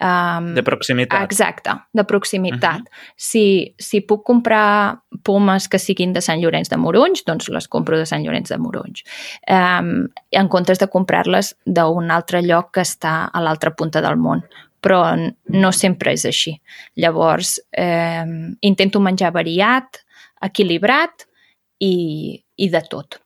Um, 0.00 0.54
de 0.56 0.62
proximitat. 0.64 1.20
Exacte, 1.26 1.74
de 1.92 2.04
proximitat. 2.08 2.80
Uh 2.80 2.88
-huh. 2.88 3.12
si, 3.16 3.74
si 3.78 4.00
puc 4.00 4.24
comprar 4.24 5.02
pomes 5.22 5.68
que 5.68 5.78
siguin 5.78 6.12
de 6.12 6.20
Sant 6.20 6.40
Llorenç 6.40 6.70
de 6.70 6.76
Morunys, 6.76 7.24
doncs 7.26 7.48
les 7.48 7.68
compro 7.68 7.98
de 7.98 8.06
Sant 8.06 8.24
Llorenç 8.24 8.48
de 8.48 8.58
Morunys. 8.58 9.02
Um, 9.46 10.08
en 10.30 10.48
comptes 10.48 10.78
de 10.78 10.88
comprar-les 10.88 11.56
d'un 11.66 12.10
altre 12.10 12.42
lloc 12.42 12.72
que 12.72 12.80
està 12.80 13.28
a 13.32 13.40
l'altra 13.40 13.70
punta 13.70 14.00
del 14.00 14.16
món, 14.16 14.42
però 14.80 15.16
no 15.44 15.72
sempre 15.72 16.12
és 16.12 16.24
així. 16.24 16.60
Llavors, 16.96 17.60
eh, 17.72 18.24
intento 18.60 19.00
menjar 19.00 19.32
variat, 19.32 20.00
equilibrat 20.40 21.26
i, 21.78 22.42
i 22.56 22.68
de 22.68 22.80
tot. 22.88 23.20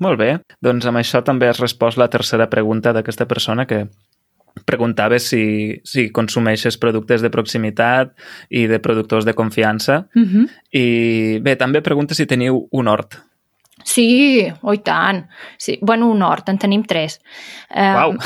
Molt 0.00 0.20
bé. 0.20 0.30
Doncs 0.64 0.86
amb 0.88 1.00
això 1.00 1.20
també 1.24 1.48
has 1.50 1.60
respost 1.60 2.00
la 2.00 2.08
tercera 2.08 2.48
pregunta 2.52 2.94
d'aquesta 2.96 3.26
persona 3.28 3.66
que 3.68 3.86
preguntava 4.66 5.18
si, 5.18 5.80
si 5.84 6.08
consumeixes 6.14 6.78
productes 6.78 7.22
de 7.22 7.30
proximitat 7.30 8.14
i 8.50 8.66
de 8.70 8.78
productors 8.82 9.24
de 9.24 9.34
confiança. 9.34 10.06
Uh 10.14 10.22
-huh. 10.22 10.46
I 10.72 11.38
bé, 11.40 11.56
també 11.56 11.82
pregunta 11.82 12.14
si 12.14 12.26
teniu 12.26 12.68
un 12.70 12.88
hort. 12.88 13.18
Sí, 13.84 14.46
oh, 14.62 14.74
i 14.74 14.78
tant. 14.78 15.26
Sí. 15.56 15.78
Bueno, 15.80 16.08
un 16.10 16.22
hort, 16.22 16.48
en 16.48 16.58
tenim 16.58 16.84
tres. 16.84 17.20
Uau! 17.70 18.16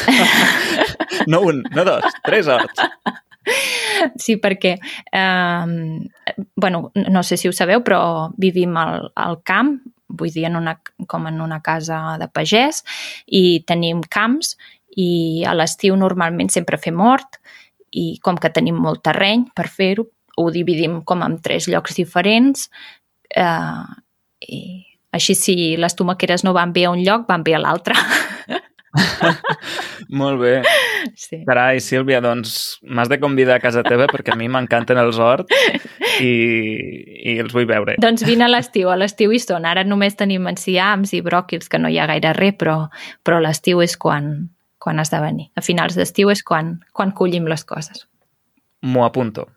no 1.27 1.41
un, 1.41 1.63
no 1.75 1.85
dos, 1.85 2.05
tres 2.25 2.49
horts. 2.49 2.83
Sí, 4.17 4.39
perquè, 4.41 4.79
eh, 5.13 6.39
bueno, 6.57 6.93
no 6.95 7.23
sé 7.23 7.37
si 7.37 7.49
ho 7.49 7.53
sabeu, 7.53 7.83
però 7.85 8.31
vivim 8.41 8.77
al, 8.77 9.11
al 9.15 9.43
camp, 9.45 9.77
vull 10.09 10.33
dir, 10.33 10.47
en 10.49 10.57
una, 10.57 10.79
com 11.07 11.27
en 11.29 11.41
una 11.41 11.61
casa 11.63 12.17
de 12.21 12.29
pagès, 12.29 12.83
i 13.27 13.63
tenim 13.69 14.03
camps 14.09 14.57
i 15.01 15.45
a 15.47 15.55
l'estiu 15.57 15.97
normalment 15.99 16.51
sempre 16.53 16.79
fem 16.79 17.01
hort 17.01 17.41
i 17.95 18.19
com 18.23 18.39
que 18.41 18.51
tenim 18.51 18.79
molt 18.81 19.05
terreny 19.07 19.49
per 19.55 19.69
fer-ho, 19.71 20.07
ho 20.37 20.51
dividim 20.51 21.01
com 21.07 21.23
en 21.23 21.39
tres 21.43 21.69
llocs 21.71 21.95
diferents 21.99 22.69
eh, 23.35 23.85
i 24.49 24.61
així 25.15 25.37
si 25.39 25.55
les 25.79 25.95
tomaqueres 25.95 26.43
no 26.43 26.53
van 26.57 26.73
bé 26.75 26.89
a 26.89 26.91
un 26.91 27.05
lloc, 27.07 27.29
van 27.29 27.45
bé 27.47 27.55
a 27.55 27.61
l'altre. 27.63 27.95
Molt 30.21 30.41
bé. 30.41 30.55
Sí. 31.19 31.41
Carai, 31.47 31.81
Sílvia, 31.83 32.21
doncs 32.23 32.81
m'has 32.83 33.11
de 33.11 33.19
convidar 33.23 33.59
a 33.59 33.63
casa 33.63 33.83
teva 33.87 34.07
perquè 34.11 34.35
a 34.35 34.39
mi 34.39 34.49
m'encanten 34.51 34.99
els 35.01 35.19
horts 35.23 35.51
i, 36.23 36.33
i 37.35 37.37
els 37.43 37.55
vull 37.55 37.67
veure. 37.71 37.97
Doncs 38.03 38.27
vine 38.27 38.47
a 38.47 38.51
l'estiu, 38.51 38.91
a 38.91 38.99
l'estiu 38.99 39.35
hi 39.35 39.41
són. 39.43 39.67
Ara 39.71 39.87
només 39.87 40.19
tenim 40.19 40.47
enciams 40.51 41.15
i 41.15 41.23
bròquils, 41.27 41.71
que 41.71 41.79
no 41.83 41.91
hi 41.91 41.99
ha 41.99 42.09
gaire 42.11 42.35
res, 42.39 42.59
però, 42.59 42.77
però 43.27 43.41
l'estiu 43.43 43.83
és 43.85 43.97
quan, 43.99 44.33
quan 44.85 45.01
has 45.01 45.13
de 45.13 45.21
venir. 45.23 45.49
A 45.57 45.65
finals 45.65 45.97
d'estiu 45.97 46.29
és 46.33 46.43
quan, 46.45 46.75
quan 46.93 47.15
collim 47.17 47.49
les 47.49 47.65
coses. 47.65 48.05
M'ho 48.85 49.05
apunto. 49.07 49.49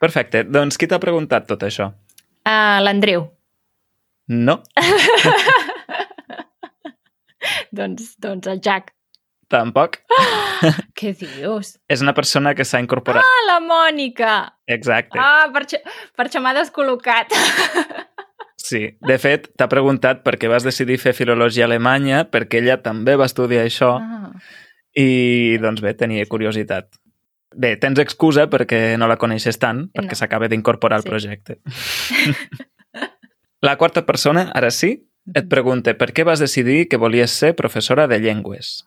Perfecte. 0.00 0.46
Doncs 0.48 0.80
qui 0.80 0.88
t'ha 0.88 1.00
preguntat 1.02 1.48
tot 1.50 1.66
això? 1.68 1.90
Uh, 2.48 2.78
L'Andreu. 2.80 3.26
No. 4.32 4.62
doncs, 7.78 8.14
doncs 8.24 8.48
el 8.48 8.64
Jack. 8.64 8.94
Tampoc. 9.52 10.00
Oh, 10.12 10.60
què 10.98 11.14
dius? 11.16 11.76
És 11.88 12.02
una 12.04 12.12
persona 12.16 12.52
que 12.56 12.66
s'ha 12.68 12.80
incorporat. 12.84 13.24
Ah, 13.24 13.44
la 13.48 13.58
Mònica! 13.64 14.34
Exacte. 14.68 15.16
Ah, 15.20 15.48
per, 15.52 15.64
per 16.16 16.28
això 16.28 16.44
m'ha 16.44 16.52
descol·locat. 16.56 17.32
Sí, 18.68 18.82
de 19.00 19.16
fet, 19.22 19.48
t'ha 19.56 19.68
preguntat 19.72 20.20
per 20.26 20.36
què 20.40 20.50
vas 20.52 20.66
decidir 20.66 20.98
fer 21.00 21.14
filologia 21.16 21.64
alemanya, 21.64 22.24
perquè 22.28 22.60
ella 22.60 22.78
també 22.84 23.14
va 23.16 23.28
estudiar 23.30 23.64
això 23.64 23.94
ah. 23.96 24.32
i, 24.92 25.56
doncs 25.62 25.80
bé, 25.84 25.94
tenia 25.96 26.26
curiositat. 26.28 26.90
Bé, 27.56 27.76
tens 27.80 28.00
excusa 28.02 28.44
perquè 28.52 28.98
no 29.00 29.08
la 29.08 29.16
coneixes 29.16 29.56
tant, 29.62 29.86
perquè 29.96 30.12
no. 30.12 30.20
s'acaba 30.20 30.50
d'incorporar 30.52 31.00
al 31.00 31.06
sí. 31.06 31.12
projecte. 31.14 31.58
la 33.66 33.78
quarta 33.80 34.04
persona, 34.04 34.50
ara 34.52 34.68
sí, 34.74 34.92
et 35.36 35.48
pregunta 35.48 35.94
per 35.96 36.12
què 36.12 36.24
vas 36.28 36.40
decidir 36.40 36.86
que 36.88 37.00
volies 37.00 37.32
ser 37.32 37.54
professora 37.56 38.06
de 38.08 38.20
llengües 38.20 38.82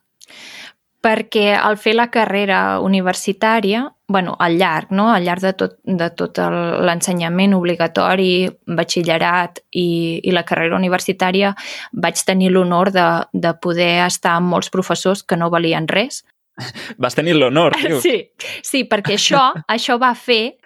perquè 1.01 1.55
al 1.57 1.79
fer 1.81 1.95
la 1.97 2.07
carrera 2.13 2.79
universitària, 2.85 3.87
bueno, 4.11 4.35
al 4.39 4.57
llarg, 4.59 4.91
no? 4.93 5.07
al 5.09 5.23
llarg 5.25 5.41
de 5.41 5.53
tot, 5.57 5.77
de 5.83 6.09
tot 6.13 6.37
l'ensenyament 6.85 7.55
obligatori, 7.57 8.49
batxillerat 8.67 9.63
i, 9.71 10.19
i 10.21 10.33
la 10.35 10.43
carrera 10.45 10.77
universitària, 10.77 11.55
vaig 11.93 12.21
tenir 12.27 12.51
l'honor 12.53 12.91
de, 12.93 13.07
de 13.33 13.55
poder 13.63 13.95
estar 14.05 14.35
amb 14.37 14.53
molts 14.53 14.69
professors 14.69 15.23
que 15.23 15.39
no 15.39 15.49
valien 15.49 15.89
res. 15.89 16.21
Vas 17.01 17.17
tenir 17.17 17.37
l'honor, 17.39 17.77
dius? 17.81 18.05
Sí, 18.05 18.29
sí, 18.61 18.85
perquè 18.85 19.17
això, 19.17 19.47
això 19.75 19.97
va 20.01 20.13
fer 20.13 20.57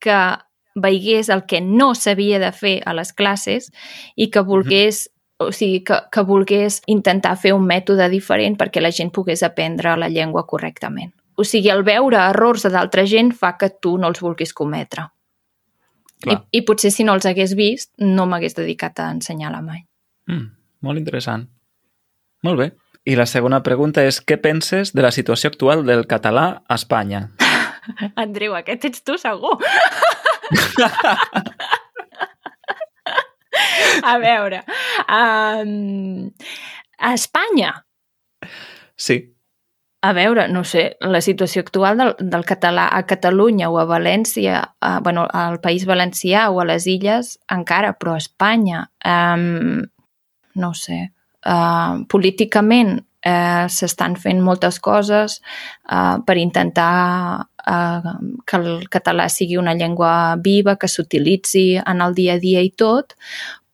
que 0.00 0.20
veigués 0.80 1.30
el 1.32 1.46
que 1.48 1.60
no 1.64 1.94
s'havia 1.96 2.38
de 2.42 2.52
fer 2.52 2.76
a 2.86 2.92
les 2.96 3.14
classes 3.16 3.70
i 4.16 4.28
que 4.30 4.44
volgués 4.46 5.08
o 5.40 5.52
sigui, 5.52 5.80
que, 5.84 5.96
que 6.12 6.22
volgués 6.28 6.82
intentar 6.92 7.32
fer 7.40 7.54
un 7.56 7.64
mètode 7.66 8.10
diferent 8.12 8.58
perquè 8.60 8.82
la 8.82 8.92
gent 8.92 9.08
pogués 9.14 9.42
aprendre 9.46 9.94
la 9.96 10.10
llengua 10.12 10.44
correctament. 10.46 11.14
O 11.40 11.46
sigui, 11.48 11.70
el 11.72 11.80
veure 11.86 12.18
errors 12.20 12.66
de 12.66 12.70
d'altra 12.74 13.06
gent 13.08 13.32
fa 13.32 13.54
que 13.56 13.70
tu 13.72 13.96
no 13.98 14.10
els 14.10 14.20
vulguis 14.20 14.52
cometre. 14.52 15.06
I, 16.28 16.36
I 16.52 16.60
potser 16.68 16.90
si 16.92 17.06
no 17.08 17.14
els 17.16 17.24
hagués 17.24 17.54
vist, 17.56 17.94
no 18.04 18.26
m'hagués 18.28 18.58
dedicat 18.58 19.00
a 19.00 19.08
ensenyar 19.14 19.48
alemany. 19.48 19.86
Mm, 20.28 20.50
molt 20.84 21.00
interessant. 21.00 21.48
Molt 22.44 22.60
bé. 22.60 22.68
I 23.08 23.16
la 23.16 23.24
segona 23.24 23.62
pregunta 23.64 24.04
és 24.04 24.20
què 24.20 24.36
penses 24.36 24.92
de 24.92 25.00
la 25.00 25.14
situació 25.16 25.48
actual 25.48 25.86
del 25.88 26.04
català 26.08 26.60
a 26.68 26.76
Espanya? 26.76 27.30
Andreu, 28.20 28.52
aquest 28.60 28.84
ets 28.90 29.08
tu 29.08 29.16
segur. 29.16 29.56
a 34.12 34.16
veure, 34.22 34.62
um, 35.08 36.30
a 36.98 37.12
Espanya. 37.14 37.74
Sí. 38.96 39.20
A 40.02 40.14
veure, 40.16 40.46
no 40.48 40.62
sé, 40.64 40.96
la 41.00 41.20
situació 41.20 41.60
actual 41.60 41.98
del, 42.00 42.14
del 42.32 42.44
català 42.48 42.86
a 42.96 43.02
Catalunya 43.08 43.68
o 43.68 43.76
a 43.82 43.84
València, 43.88 44.62
a, 44.80 44.92
bueno, 45.04 45.26
al 45.28 45.60
País 45.60 45.84
Valencià 45.84 46.48
o 46.50 46.62
a 46.62 46.66
les 46.70 46.86
Illes, 46.88 47.34
encara, 47.52 47.92
però 48.00 48.16
a 48.16 48.22
Espanya, 48.22 48.86
um, 49.04 49.82
no 50.56 50.72
sé, 50.74 51.02
uh, 51.44 52.00
políticament 52.08 52.96
eh, 53.22 53.66
s'estan 53.68 54.16
fent 54.16 54.40
moltes 54.44 54.80
coses 54.80 55.40
eh, 55.40 56.16
per 56.26 56.36
intentar 56.40 57.46
eh, 57.66 58.12
que 58.46 58.60
el 58.60 58.88
català 58.88 59.28
sigui 59.28 59.58
una 59.60 59.74
llengua 59.74 60.36
viva, 60.40 60.76
que 60.76 60.88
s'utilitzi 60.88 61.80
en 61.80 62.00
el 62.00 62.16
dia 62.16 62.38
a 62.38 62.42
dia 62.42 62.64
i 62.64 62.70
tot, 62.70 63.16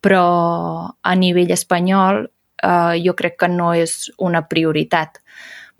però 0.07 0.87
a 0.87 1.13
nivell 1.19 1.51
espanyol 1.51 2.21
eh, 2.23 2.95
jo 3.03 3.13
crec 3.19 3.35
que 3.41 3.49
no 3.51 3.73
és 3.75 4.07
una 4.23 4.45
prioritat. 4.47 5.19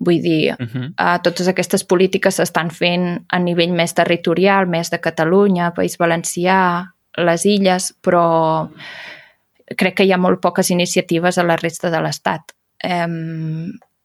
Vull 0.04 0.20
dir, 0.22 0.52
uh 0.52 0.66
-huh. 0.66 0.92
eh, 0.92 1.18
totes 1.24 1.48
aquestes 1.48 1.84
polítiques 1.84 2.34
s'estan 2.34 2.70
fent 2.70 3.24
a 3.28 3.38
nivell 3.38 3.72
més 3.72 3.94
territorial, 3.94 4.66
més 4.66 4.90
de 4.90 5.00
Catalunya, 5.00 5.72
País 5.74 5.96
Valencià, 5.98 6.92
les 7.16 7.44
illes, 7.44 7.94
però 8.02 8.68
crec 9.76 9.94
que 9.96 10.04
hi 10.04 10.12
ha 10.12 10.18
molt 10.18 10.40
poques 10.40 10.70
iniciatives 10.70 11.38
a 11.38 11.42
la 11.42 11.56
resta 11.56 11.90
de 11.90 12.00
l'Estat. 12.00 12.52
Eh, 12.84 13.06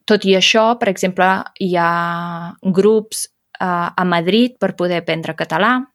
tot 0.04 0.24
i 0.24 0.36
això, 0.36 0.78
per 0.78 0.88
exemple, 0.88 1.44
hi 1.60 1.76
ha 1.76 2.56
grups 2.62 3.28
eh, 3.60 3.90
a 3.96 4.04
Madrid 4.04 4.56
per 4.58 4.74
poder 4.74 4.96
aprendre 4.96 5.34
català, 5.34 5.93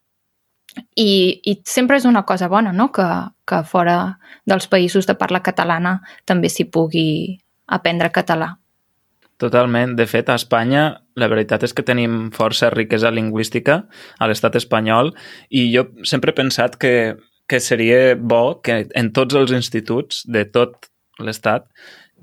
i, 0.95 1.41
i 1.43 1.59
sempre 1.65 1.97
és 1.99 2.07
una 2.09 2.23
cosa 2.25 2.49
bona, 2.51 2.73
no?, 2.75 2.89
que, 2.95 3.07
que 3.47 3.61
fora 3.67 4.19
dels 4.47 4.67
països 4.71 5.07
de 5.09 5.15
parla 5.19 5.43
catalana 5.45 5.99
també 6.25 6.49
s'hi 6.49 6.69
pugui 6.71 7.39
aprendre 7.67 8.11
català. 8.11 8.55
Totalment. 9.39 9.95
De 9.95 10.03
fet, 10.09 10.27
a 10.27 10.35
Espanya 10.35 10.83
la 11.15 11.29
veritat 11.31 11.63
és 11.63 11.73
que 11.73 11.85
tenim 11.87 12.27
força 12.35 12.71
riquesa 12.73 13.11
lingüística 13.13 13.85
a 14.19 14.27
l'estat 14.27 14.57
espanyol 14.59 15.13
i 15.49 15.69
jo 15.71 15.85
sempre 16.03 16.33
he 16.33 16.39
pensat 16.41 16.75
que, 16.81 17.15
que 17.47 17.61
seria 17.63 18.17
bo 18.19 18.59
que 18.63 18.81
en 18.99 19.13
tots 19.15 19.39
els 19.39 19.55
instituts 19.55 20.25
de 20.27 20.43
tot 20.43 20.91
l'estat 21.23 21.69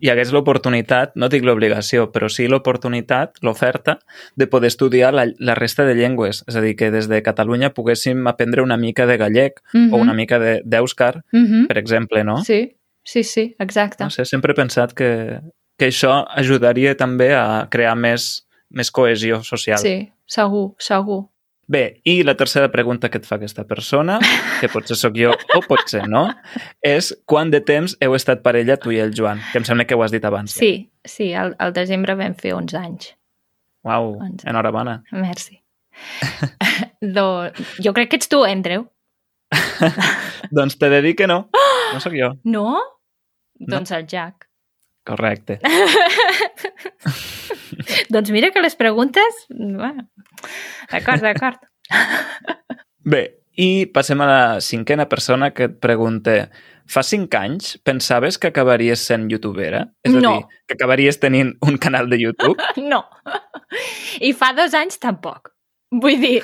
hi 0.00 0.10
hagués 0.12 0.32
l'oportunitat, 0.34 1.14
no 1.16 1.28
dic 1.32 1.44
l'obligació, 1.46 2.08
però 2.12 2.28
sí 2.32 2.46
l'oportunitat, 2.50 3.40
l'oferta, 3.46 3.98
de 4.36 4.48
poder 4.50 4.70
estudiar 4.72 5.12
la, 5.16 5.26
la 5.38 5.56
resta 5.58 5.86
de 5.88 5.94
llengües. 5.98 6.42
És 6.48 6.56
a 6.58 6.62
dir, 6.64 6.74
que 6.78 6.90
des 6.94 7.08
de 7.10 7.22
Catalunya 7.24 7.72
poguéssim 7.76 8.26
aprendre 8.30 8.64
una 8.64 8.76
mica 8.80 9.06
de 9.06 9.16
gallec 9.16 9.60
uh 9.72 9.78
-huh. 9.78 9.92
o 9.92 9.96
una 9.96 10.14
mica 10.14 10.38
d'èuscar, 10.38 11.22
uh 11.32 11.38
-huh. 11.38 11.66
per 11.66 11.78
exemple, 11.78 12.24
no? 12.24 12.44
Sí, 12.44 12.76
sí, 13.02 13.22
sí, 13.24 13.54
exacte. 13.58 14.04
No 14.04 14.10
sé, 14.10 14.24
sempre 14.24 14.52
he 14.52 14.54
pensat 14.54 14.92
que, 14.92 15.40
que 15.78 15.88
això 15.88 16.26
ajudaria 16.28 16.96
també 16.96 17.34
a 17.34 17.68
crear 17.70 17.96
més, 17.96 18.46
més 18.70 18.90
cohesió 18.90 19.42
social. 19.42 19.78
Sí, 19.78 20.12
segur, 20.26 20.74
segur. 20.78 21.28
Bé, 21.66 22.00
i 22.06 22.20
la 22.22 22.36
tercera 22.38 22.68
pregunta 22.70 23.08
que 23.10 23.18
et 23.18 23.26
fa 23.26 23.40
aquesta 23.40 23.64
persona, 23.66 24.20
que 24.60 24.68
potser 24.70 24.94
sóc 24.98 25.16
jo 25.18 25.32
o 25.34 25.60
potser 25.66 26.04
no, 26.06 26.28
és 26.86 27.10
quant 27.26 27.50
de 27.50 27.58
temps 27.58 27.96
heu 28.06 28.14
estat 28.14 28.44
parella 28.44 28.76
tu 28.78 28.94
i 28.94 29.00
el 29.02 29.10
Joan? 29.16 29.42
Que 29.50 29.58
em 29.58 29.66
sembla 29.66 29.86
que 29.88 29.98
ho 29.98 30.04
has 30.06 30.14
dit 30.14 30.24
abans. 30.24 30.54
Ja. 30.54 30.62
Sí, 30.62 30.72
sí, 31.02 31.32
al, 31.34 31.56
al 31.58 31.74
desembre 31.74 32.14
vam 32.18 32.38
fer 32.38 32.54
11 32.54 32.78
anys. 32.78 33.10
Uau, 33.86 34.14
11. 34.14 34.46
enhorabona. 34.46 35.00
Merci. 35.10 35.58
Do, 37.16 37.26
jo 37.82 37.94
crec 37.96 38.12
que 38.12 38.20
ets 38.22 38.30
tu, 38.30 38.44
Andrew. 38.46 38.86
doncs 40.56 40.78
t'he 40.78 40.90
de 40.90 41.02
dir 41.02 41.16
que 41.18 41.26
no, 41.26 41.48
no 41.50 42.02
sóc 42.02 42.14
jo. 42.14 42.30
No? 42.44 42.68
no? 42.78 43.72
Doncs 43.74 43.90
el 43.96 44.06
Jack. 44.06 44.45
Correcte. 45.06 45.60
doncs 48.12 48.30
mira 48.34 48.50
que 48.52 48.60
les 48.62 48.76
preguntes... 48.76 49.44
Bueno, 49.50 50.08
D'acord, 50.90 51.22
d'acord. 51.24 51.58
Bé, 53.06 53.22
i 53.56 53.86
passem 53.94 54.20
a 54.20 54.26
la 54.28 54.40
cinquena 54.60 55.06
persona 55.08 55.52
que 55.54 55.64
et 55.70 55.76
pregunta 55.82 56.34
fa 56.86 57.02
cinc 57.02 57.34
anys 57.34 57.76
pensaves 57.86 58.36
que 58.38 58.50
acabaries 58.52 59.00
sent 59.08 59.28
youtubera? 59.32 59.84
És 60.06 60.14
a 60.14 60.20
No. 60.20 60.34
dir, 60.36 60.44
que 60.68 60.76
acabaries 60.76 61.18
tenint 61.22 61.54
un 61.66 61.78
canal 61.82 62.10
de 62.10 62.20
YouTube? 62.20 62.58
No. 62.92 63.04
I 64.20 64.32
fa 64.36 64.52
dos 64.54 64.74
anys 64.78 64.98
tampoc. 65.02 65.50
Vull 65.90 66.20
dir... 66.22 66.42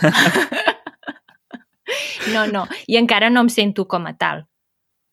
No, 2.32 2.46
no. 2.48 2.62
I 2.88 2.96
encara 2.96 3.28
no 3.30 3.42
em 3.44 3.50
sento 3.52 3.84
com 3.90 4.06
a 4.08 4.14
tal. 4.16 4.46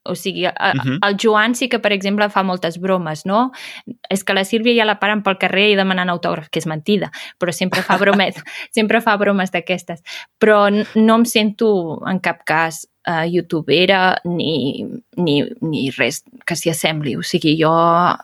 O 0.04 0.16
sigui, 0.16 0.46
a, 0.46 0.54
Mhm. 0.74 1.00
el 1.04 1.18
Joan 1.22 1.56
sí 1.56 1.68
que, 1.70 1.80
per 1.80 1.92
exemple, 1.92 2.30
fa 2.30 2.42
moltes 2.44 2.80
bromes, 2.80 3.26
no? 3.26 3.52
És 4.10 4.24
que 4.24 4.34
la 4.34 4.46
Sílvia 4.46 4.74
ja 4.76 4.86
la 4.86 5.00
paren 5.00 5.22
pel 5.24 5.38
carrer 5.38 5.72
i 5.72 5.76
demanant 5.76 6.10
autògraf, 6.10 6.50
que 6.50 6.60
és 6.60 6.66
mentida, 6.66 7.12
però 7.38 7.52
sempre 7.52 7.82
fa 7.82 7.98
bromes, 7.98 8.36
sempre 8.72 9.02
fa 9.02 9.18
bromes 9.18 9.52
d'aquestes. 9.52 10.02
Però 10.40 10.70
no 10.96 11.16
em 11.16 11.26
sento 11.26 12.00
en 12.08 12.20
cap 12.20 12.46
cas 12.46 12.88
uh, 13.08 13.26
youtubera 13.28 14.20
ni, 14.24 14.86
ni, 15.18 15.44
ni 15.62 15.90
res 15.92 16.24
que 16.46 16.56
s'hi 16.56 16.70
assembli. 16.70 17.16
O 17.18 17.24
sigui, 17.24 17.58
jo 17.62 17.72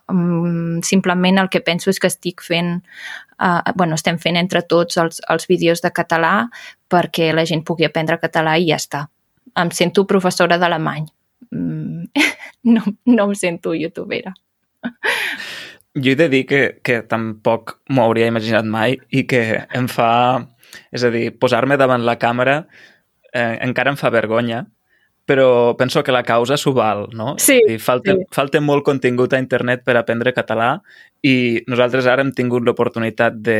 um, 0.09 0.81
simplement 0.81 1.39
el 1.39 1.49
que 1.49 1.61
penso 1.61 1.89
és 1.89 1.99
que 1.99 2.07
estic 2.07 2.41
fent 2.41 2.81
uh, 3.41 3.61
bueno, 3.75 3.95
estem 3.95 4.17
fent 4.17 4.37
entre 4.37 4.61
tots 4.61 4.97
els, 4.97 5.21
els 5.29 5.47
vídeos 5.47 5.81
de 5.81 5.91
català 5.91 6.49
perquè 6.89 7.33
la 7.33 7.45
gent 7.45 7.63
pugui 7.65 7.85
aprendre 7.85 8.19
català 8.21 8.57
i 8.57 8.69
ja 8.69 8.79
està. 8.79 9.07
Em 9.55 9.71
sento 9.71 10.05
professora 10.05 10.57
d'alemany. 10.57 11.05
Mm, 11.51 12.05
no, 12.75 12.83
no 13.05 13.29
em 13.29 13.35
sento 13.35 13.73
youtubera. 13.73 14.33
Jo 15.95 16.11
he 16.11 16.19
de 16.19 16.27
dir 16.29 16.43
que, 16.45 16.61
que 16.83 16.99
tampoc 17.07 17.77
m'ho 17.89 18.03
hauria 18.03 18.27
imaginat 18.27 18.67
mai 18.67 18.99
i 19.09 19.25
que 19.29 19.41
em 19.73 19.87
fa... 19.91 20.09
És 20.91 21.05
a 21.07 21.11
dir, 21.13 21.29
posar-me 21.39 21.77
davant 21.79 22.03
la 22.03 22.17
càmera 22.19 22.65
eh, 23.31 23.55
encara 23.63 23.93
em 23.93 23.99
fa 23.99 24.09
vergonya, 24.11 24.65
però 25.25 25.75
penso 25.79 26.03
que 26.03 26.11
la 26.11 26.23
causa 26.23 26.57
s'ho 26.59 26.73
val, 26.75 27.07
no? 27.15 27.35
Sí, 27.41 27.57
dir, 27.67 27.79
falta, 27.79 28.13
sí. 28.13 28.27
falta 28.35 28.61
molt 28.61 28.85
contingut 28.85 29.33
a 29.33 29.39
internet 29.41 29.85
per 29.87 29.95
aprendre 29.97 30.35
català 30.35 30.75
i 31.25 31.63
nosaltres 31.71 32.09
ara 32.11 32.25
hem 32.25 32.33
tingut 32.35 32.65
l'oportunitat 32.67 33.39
de 33.41 33.57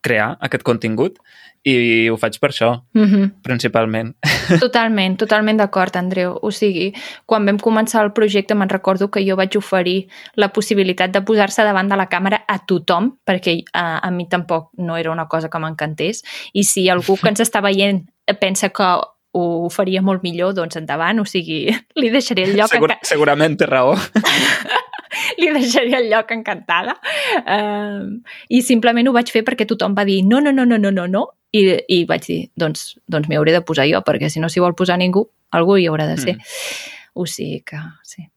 crear 0.00 0.36
aquest 0.40 0.62
contingut 0.64 1.18
i 1.62 2.08
ho 2.08 2.16
faig 2.16 2.38
per 2.40 2.48
això, 2.50 2.82
Mm 2.94 3.04
-hmm. 3.04 3.30
principalment. 3.42 4.14
Totalment, 4.60 5.16
totalment 5.18 5.58
d'acord, 5.58 5.94
Andreu. 5.96 6.38
O 6.42 6.50
sigui, 6.50 6.94
quan 7.26 7.44
vam 7.44 7.58
començar 7.58 8.02
el 8.02 8.12
projecte 8.12 8.54
me'n 8.54 8.68
recordo 8.70 9.10
que 9.10 9.20
jo 9.28 9.36
vaig 9.36 9.56
oferir 9.56 10.08
la 10.36 10.48
possibilitat 10.48 11.10
de 11.12 11.20
posar-se 11.20 11.62
davant 11.62 11.88
de 11.90 11.96
la 11.96 12.08
càmera 12.08 12.44
a 12.48 12.58
tothom, 12.66 13.18
perquè 13.26 13.62
a, 13.74 13.98
a 13.98 14.10
mi 14.10 14.26
tampoc 14.28 14.70
no 14.78 14.96
era 14.96 15.10
una 15.12 15.26
cosa 15.28 15.48
que 15.50 15.58
m'encantés, 15.58 16.22
i 16.54 16.64
si 16.64 16.88
algú 16.88 17.16
que 17.20 17.28
ens 17.28 17.40
està 17.40 17.60
veient 17.60 18.06
pensa 18.40 18.70
que 18.70 18.84
ho 19.32 19.68
faria 19.70 20.00
molt 20.02 20.22
millor, 20.22 20.54
doncs 20.54 20.76
endavant, 20.76 21.20
o 21.20 21.24
sigui, 21.24 21.66
li 22.00 22.10
deixaré 22.10 22.44
el 22.44 22.56
lloc 22.56 22.68
Segur, 22.70 22.90
enca- 22.90 22.98
segurament 23.04 23.56
té 23.58 23.66
raó. 23.66 23.94
li 25.40 25.50
deixaria 25.54 26.00
el 26.00 26.08
lloc 26.12 26.32
encantada. 26.34 26.96
Uh, 27.42 28.20
I 28.48 28.62
simplement 28.66 29.08
ho 29.08 29.14
vaig 29.16 29.30
fer 29.32 29.44
perquè 29.46 29.66
tothom 29.68 29.96
va 29.98 30.06
dir 30.08 30.20
no, 30.26 30.40
no, 30.40 30.54
no, 30.54 30.66
no, 30.68 30.78
no, 30.78 30.92
no, 30.94 31.06
no. 31.10 31.26
I, 31.50 31.64
i 31.90 32.04
vaig 32.06 32.26
dir, 32.28 32.40
doncs, 32.54 32.92
doncs 33.10 33.26
m'hi 33.26 33.38
hauré 33.38 33.54
de 33.56 33.62
posar 33.66 33.88
jo, 33.90 33.98
perquè 34.06 34.28
si 34.30 34.42
no 34.42 34.46
s'hi 34.46 34.62
vol 34.62 34.76
posar 34.78 35.00
ningú, 35.00 35.24
algú 35.50 35.80
hi 35.80 35.88
haurà 35.90 36.06
de 36.06 36.18
ser. 36.20 36.36
Mm. 36.36 36.90
O 37.18 37.26
sigui 37.26 37.64
que, 37.66 37.80
sí. 38.06 38.28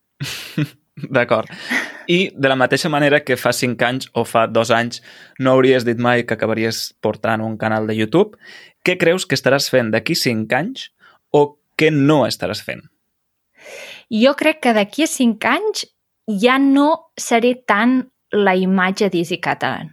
D'acord. 1.14 1.50
I 2.10 2.30
de 2.34 2.50
la 2.50 2.56
mateixa 2.58 2.90
manera 2.90 3.22
que 3.22 3.36
fa 3.38 3.52
5 3.54 3.86
anys 3.86 4.10
o 4.18 4.24
fa 4.26 4.44
2 4.50 4.72
anys 4.74 5.00
no 5.42 5.54
hauries 5.54 5.86
dit 5.86 5.98
mai 5.98 6.22
que 6.26 6.34
acabaries 6.34 6.88
portant 7.02 7.42
un 7.42 7.56
canal 7.58 7.86
de 7.86 7.96
YouTube, 7.98 8.38
què 8.86 8.98
creus 8.98 9.26
que 9.26 9.38
estaràs 9.38 9.70
fent 9.70 9.94
d'aquí 9.94 10.18
5 10.18 10.58
anys 10.58 10.90
o 11.34 11.46
què 11.78 11.90
no 11.94 12.22
estaràs 12.26 12.62
fent? 12.66 12.84
Jo 14.12 14.34
crec 14.38 14.60
que 14.62 14.74
d'aquí 14.76 15.06
a 15.06 15.10
cinc 15.10 15.44
anys 15.48 15.86
ja 16.26 16.58
no 16.58 17.10
seré 17.16 17.54
tant 17.66 18.02
la 18.34 18.56
imatge 18.56 19.10
d'Easy 19.10 19.38
Catalan. 19.40 19.92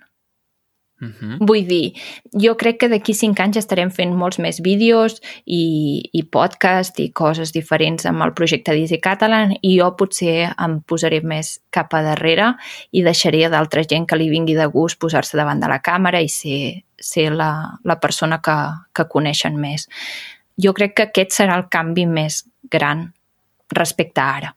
Uh 1.01 1.07
-huh. 1.07 1.37
Vull 1.39 1.65
dir, 1.67 1.93
jo 2.31 2.55
crec 2.55 2.77
que 2.77 2.87
d'aquí 2.87 3.13
cinc 3.13 3.39
anys 3.39 3.57
estarem 3.57 3.89
fent 3.89 4.13
molts 4.13 4.37
més 4.37 4.61
vídeos 4.61 5.19
i, 5.45 6.09
i 6.13 6.23
podcast 6.23 6.99
i 6.99 7.11
coses 7.11 7.51
diferents 7.51 8.05
amb 8.05 8.21
el 8.21 8.33
projecte 8.33 8.71
d'Easy 8.71 8.99
Catalan 8.99 9.55
i 9.61 9.79
jo 9.79 9.95
potser 9.97 10.53
em 10.57 10.81
posaré 10.81 11.21
més 11.21 11.59
cap 11.71 11.93
a 11.93 12.03
darrere 12.03 12.55
i 12.91 13.01
deixaré 13.01 13.49
d'altra 13.49 13.81
gent 13.81 14.05
que 14.05 14.15
li 14.15 14.29
vingui 14.29 14.53
de 14.53 14.67
gust 14.67 14.99
posar-se 14.99 15.37
davant 15.37 15.59
de 15.59 15.67
la 15.67 15.79
càmera 15.79 16.21
i 16.21 16.29
ser, 16.29 16.83
ser 16.99 17.31
la, 17.31 17.79
la 17.83 17.95
persona 17.99 18.39
que, 18.39 18.57
que 18.93 19.07
coneixen 19.09 19.57
més. 19.57 19.89
Jo 20.57 20.73
crec 20.73 20.93
que 20.93 21.03
aquest 21.03 21.31
serà 21.31 21.57
el 21.57 21.67
canvi 21.69 22.05
més 22.05 22.45
gran 22.69 23.13
respecte 23.73 24.21
a 24.21 24.35
ara. 24.35 24.55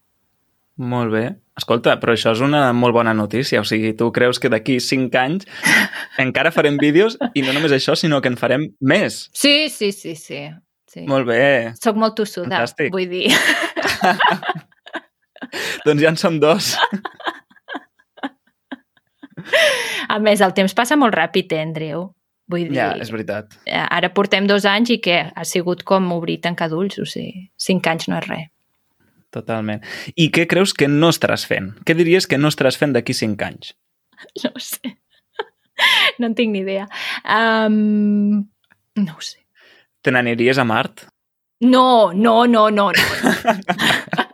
Molt 0.76 1.12
bé. 1.12 1.36
Escolta, 1.56 1.92
però 2.02 2.12
això 2.16 2.32
és 2.34 2.40
una 2.42 2.72
molt 2.74 2.94
bona 2.96 3.12
notícia. 3.14 3.60
O 3.62 3.64
sigui, 3.68 3.92
tu 3.94 4.08
creus 4.12 4.40
que 4.42 4.48
d'aquí 4.50 4.80
5 4.82 5.14
anys 5.20 5.46
encara 6.18 6.50
farem 6.50 6.76
vídeos 6.82 7.14
i 7.34 7.42
no 7.46 7.52
només 7.54 7.70
això, 7.76 7.94
sinó 7.94 8.18
que 8.20 8.28
en 8.32 8.36
farem 8.40 8.66
més. 8.80 9.28
Sí, 9.32 9.68
sí, 9.70 9.92
sí, 9.92 10.16
sí. 10.18 10.48
sí. 10.90 11.04
Molt 11.06 11.28
bé. 11.30 11.74
Soc 11.78 11.94
molt 12.00 12.16
tossuda, 12.18 12.48
Fantàstic. 12.50 12.90
vull 12.94 13.06
dir. 13.06 13.30
Doncs 15.86 16.02
ja 16.02 16.10
en 16.10 16.16
som 16.18 16.40
dos. 16.42 16.74
A 20.08 20.18
més, 20.22 20.40
el 20.44 20.54
temps 20.56 20.74
passa 20.76 20.96
molt 20.98 21.14
ràpid, 21.14 21.52
eh, 21.54 21.62
Andreu? 21.62 22.08
Vull 22.50 22.66
dir, 22.68 22.76
Ja, 22.76 22.90
és 23.00 23.10
veritat. 23.10 23.54
eh, 23.66 23.78
ara 23.78 24.10
portem 24.12 24.46
dos 24.46 24.64
anys 24.68 24.90
i 24.90 24.98
que 25.00 25.30
ha 25.34 25.44
sigut 25.48 25.82
com 25.84 26.10
obrir 26.12 26.40
tancar 26.44 26.68
d'ulls, 26.68 26.98
o 26.98 27.06
sigui, 27.08 27.48
cinc 27.56 27.86
anys 27.86 28.08
no 28.08 28.18
és 28.18 28.26
res. 28.28 28.48
Totalment. 29.34 29.82
I 30.14 30.28
què 30.34 30.46
creus 30.50 30.74
que 30.78 30.86
no 30.90 31.10
estaràs 31.10 31.46
fent? 31.50 31.72
Què 31.86 31.96
diries 31.98 32.28
que 32.30 32.38
no 32.38 32.52
estaràs 32.52 32.78
fent 32.78 32.94
d'aquí 32.94 33.16
5 33.16 33.48
anys? 33.48 33.74
No 34.44 34.52
ho 34.54 34.62
sé. 34.62 34.94
No 36.20 36.28
en 36.28 36.36
tinc 36.38 36.52
ni 36.54 36.60
idea. 36.62 36.84
Um, 37.26 38.44
no 38.94 39.16
ho 39.16 39.22
sé. 39.26 39.40
Te 40.06 40.12
n'aniries 40.14 40.60
a 40.62 40.64
Mart? 40.68 41.08
No, 41.66 42.12
no, 42.14 42.44
no, 42.46 42.68
no, 42.70 42.92
no. 42.94 44.24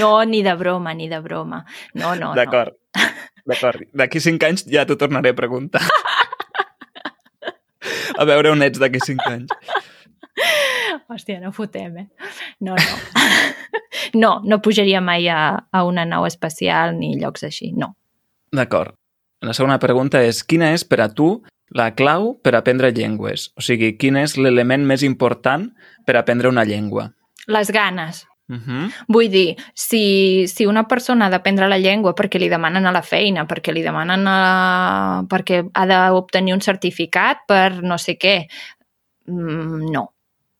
No, 0.00 0.24
ni 0.24 0.42
de 0.42 0.54
broma, 0.54 0.94
ni 0.94 1.08
de 1.08 1.20
broma. 1.20 1.64
No, 1.92 2.14
no, 2.14 2.30
no. 2.30 2.34
D'acord. 2.38 2.78
D'acord. 3.44 3.84
D'aquí 3.92 4.22
5 4.24 4.48
anys 4.48 4.64
ja 4.70 4.86
t'ho 4.88 4.96
tornaré 5.00 5.34
a 5.34 5.38
preguntar. 5.38 5.82
A 8.16 8.24
veure 8.24 8.54
on 8.54 8.62
ets 8.64 8.80
d'aquí 8.80 9.02
5 9.02 9.28
anys. 9.28 9.52
Hòstia, 11.10 11.40
no 11.42 11.52
fotem, 11.52 11.98
eh? 11.98 12.08
No, 12.60 12.76
no. 12.78 13.53
No, 14.14 14.40
no 14.44 14.60
pujaria 14.62 15.00
mai 15.00 15.28
a, 15.28 15.66
a 15.70 15.84
una 15.84 16.04
nau 16.06 16.26
espacial 16.26 16.94
ni 16.98 17.14
llocs 17.20 17.44
així, 17.44 17.72
no. 17.72 17.94
D'acord. 18.54 18.94
La 19.44 19.52
segona 19.52 19.80
pregunta 19.82 20.22
és, 20.24 20.42
quina 20.46 20.70
és 20.72 20.86
per 20.88 21.00
a 21.04 21.10
tu 21.12 21.42
la 21.74 21.90
clau 21.98 22.34
per 22.40 22.54
aprendre 22.54 22.92
llengües? 22.94 23.50
O 23.58 23.64
sigui, 23.64 23.94
quin 23.98 24.16
és 24.20 24.38
l'element 24.38 24.86
més 24.86 25.02
important 25.02 25.66
per 26.06 26.16
aprendre 26.16 26.48
una 26.48 26.64
llengua? 26.64 27.10
Les 27.50 27.70
ganes. 27.74 28.24
Uh 28.46 28.56
-huh. 28.56 28.92
Vull 29.08 29.30
dir, 29.30 29.56
si, 29.74 30.46
si 30.46 30.66
una 30.66 30.86
persona 30.86 31.26
ha 31.26 31.30
d'aprendre 31.30 31.68
la 31.68 31.78
llengua 31.78 32.14
perquè 32.14 32.38
li 32.38 32.48
demanen 32.48 32.86
a 32.86 32.92
la 32.92 33.02
feina, 33.02 33.46
perquè 33.46 33.72
li 33.72 33.82
demanen 33.82 34.26
a, 34.26 35.24
perquè 35.28 35.70
ha 35.72 35.86
d'obtenir 35.86 36.52
un 36.52 36.60
certificat 36.60 37.38
per 37.48 37.82
no 37.82 37.96
sé 37.96 38.18
què, 38.18 38.46
mm, 39.26 39.90
no. 39.90 40.12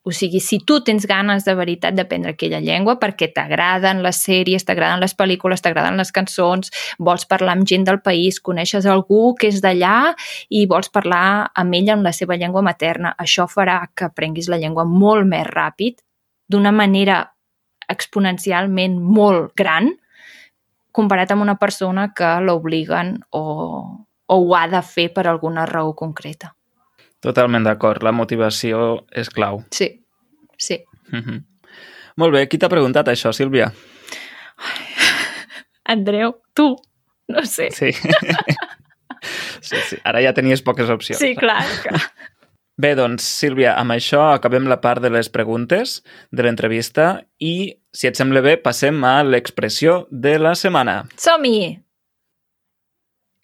O 0.04 0.12
sigui, 0.12 0.40
si 0.44 0.58
tu 0.60 0.82
tens 0.84 1.06
ganes 1.08 1.46
de 1.46 1.54
veritat 1.56 1.94
d'aprendre 1.96 2.34
aquella 2.34 2.60
llengua 2.60 2.98
perquè 3.00 3.30
t'agraden 3.32 4.02
les 4.04 4.18
sèries, 4.20 4.66
t'agraden 4.68 5.00
les 5.00 5.16
pel·lícules, 5.16 5.62
t'agraden 5.64 5.96
les 5.96 6.12
cançons, 6.12 6.68
vols 7.00 7.24
parlar 7.24 7.54
amb 7.56 7.64
gent 7.64 7.86
del 7.88 8.02
país, 8.04 8.36
coneixes 8.44 8.84
algú 8.84 9.32
que 9.40 9.48
és 9.48 9.62
d'allà 9.64 10.12
i 10.52 10.66
vols 10.68 10.92
parlar 10.92 11.48
amb 11.56 11.78
ell 11.80 11.88
en 11.94 12.04
la 12.04 12.12
seva 12.12 12.36
llengua 12.36 12.60
materna, 12.66 13.14
això 13.16 13.48
farà 13.48 13.78
que 13.96 14.10
aprenguis 14.10 14.50
la 14.52 14.60
llengua 14.60 14.84
molt 14.84 15.24
més 15.24 15.48
ràpid, 15.48 16.04
d'una 16.52 16.72
manera 16.72 17.22
exponencialment 17.88 19.00
molt 19.00 19.54
gran 19.56 19.88
comparat 20.94 21.32
amb 21.32 21.42
una 21.42 21.56
persona 21.58 22.10
que 22.14 22.28
l'obliguen 22.44 23.16
o, 23.32 23.42
o 24.28 24.36
ho 24.36 24.54
ha 24.54 24.66
de 24.68 24.84
fer 24.84 25.08
per 25.16 25.26
alguna 25.26 25.64
raó 25.66 25.96
concreta. 25.96 26.52
Totalment 27.24 27.64
d'acord. 27.64 28.04
La 28.04 28.12
motivació 28.12 29.04
és 29.16 29.30
clau. 29.32 29.62
Sí, 29.72 29.90
sí. 30.58 30.82
Uh 31.12 31.20
-huh. 31.20 31.42
Molt 32.16 32.32
bé. 32.32 32.46
Qui 32.48 32.58
t'ha 32.58 32.68
preguntat 32.68 33.08
això, 33.08 33.32
Sílvia? 33.32 33.72
Andreu, 35.84 36.36
tu, 36.54 36.76
no 37.28 37.44
sé. 37.44 37.70
Sí. 37.70 37.92
sí, 39.60 39.76
sí. 39.76 39.96
Ara 40.04 40.20
ja 40.20 40.32
tenies 40.32 40.62
poques 40.62 40.90
opcions. 40.90 41.18
Sí, 41.18 41.34
clar. 41.34 41.64
clar. 41.82 42.00
Bé, 42.76 42.94
doncs, 42.98 43.22
Sílvia, 43.22 43.76
amb 43.78 43.94
això 43.94 44.32
acabem 44.34 44.66
la 44.66 44.80
part 44.80 45.02
de 45.02 45.10
les 45.10 45.28
preguntes 45.28 46.02
de 46.32 46.42
l'entrevista 46.42 47.22
i, 47.38 47.76
si 47.94 48.08
et 48.10 48.16
sembla 48.16 48.40
bé, 48.40 48.56
passem 48.56 48.98
a 49.04 49.22
l'expressió 49.22 50.08
de 50.10 50.38
la 50.38 50.54
setmana. 50.58 51.04
Som-hi! 51.16 51.83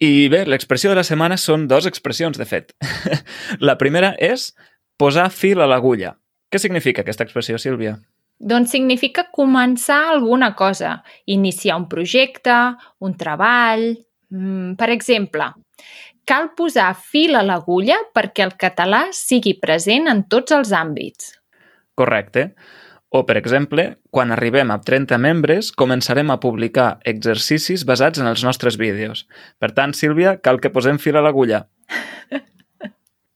I 0.00 0.28
bé, 0.32 0.46
l'expressió 0.48 0.90
de 0.90 0.96
la 0.96 1.04
setmana 1.04 1.36
són 1.36 1.66
dues 1.68 1.84
expressions, 1.88 2.38
de 2.40 2.46
fet. 2.48 2.72
la 3.68 3.76
primera 3.80 4.14
és 4.16 4.50
posar 5.00 5.28
fil 5.32 5.60
a 5.60 5.68
l'agulla. 5.68 6.14
Què 6.50 6.58
significa 6.58 7.04
aquesta 7.04 7.26
expressió, 7.26 7.60
Sílvia? 7.60 7.98
Doncs 8.40 8.72
significa 8.72 9.26
començar 9.28 10.00
alguna 10.14 10.54
cosa, 10.56 11.02
iniciar 11.26 11.76
un 11.80 11.88
projecte, 11.88 12.56
un 13.04 13.16
treball... 13.20 13.90
Mm, 14.30 14.76
per 14.78 14.86
exemple, 14.94 15.48
cal 16.22 16.52
posar 16.54 16.92
fil 16.94 17.34
a 17.34 17.42
l'agulla 17.42 17.96
perquè 18.14 18.44
el 18.46 18.52
català 18.54 19.08
sigui 19.16 19.56
present 19.58 20.06
en 20.08 20.22
tots 20.30 20.54
els 20.54 20.70
àmbits. 20.70 21.32
Correcte. 21.98 22.52
O, 23.10 23.24
per 23.26 23.34
exemple, 23.40 23.96
quan 24.14 24.30
arribem 24.30 24.70
a 24.70 24.78
30 24.86 25.18
membres, 25.18 25.72
començarem 25.74 26.30
a 26.30 26.38
publicar 26.38 27.00
exercicis 27.12 27.82
basats 27.84 28.22
en 28.22 28.30
els 28.30 28.44
nostres 28.46 28.78
vídeos. 28.78 29.24
Per 29.58 29.72
tant, 29.74 29.94
Sílvia, 29.98 30.36
cal 30.38 30.60
que 30.62 30.70
posem 30.70 31.00
fil 31.02 31.18
a 31.18 31.24
l'agulla. 31.26 31.64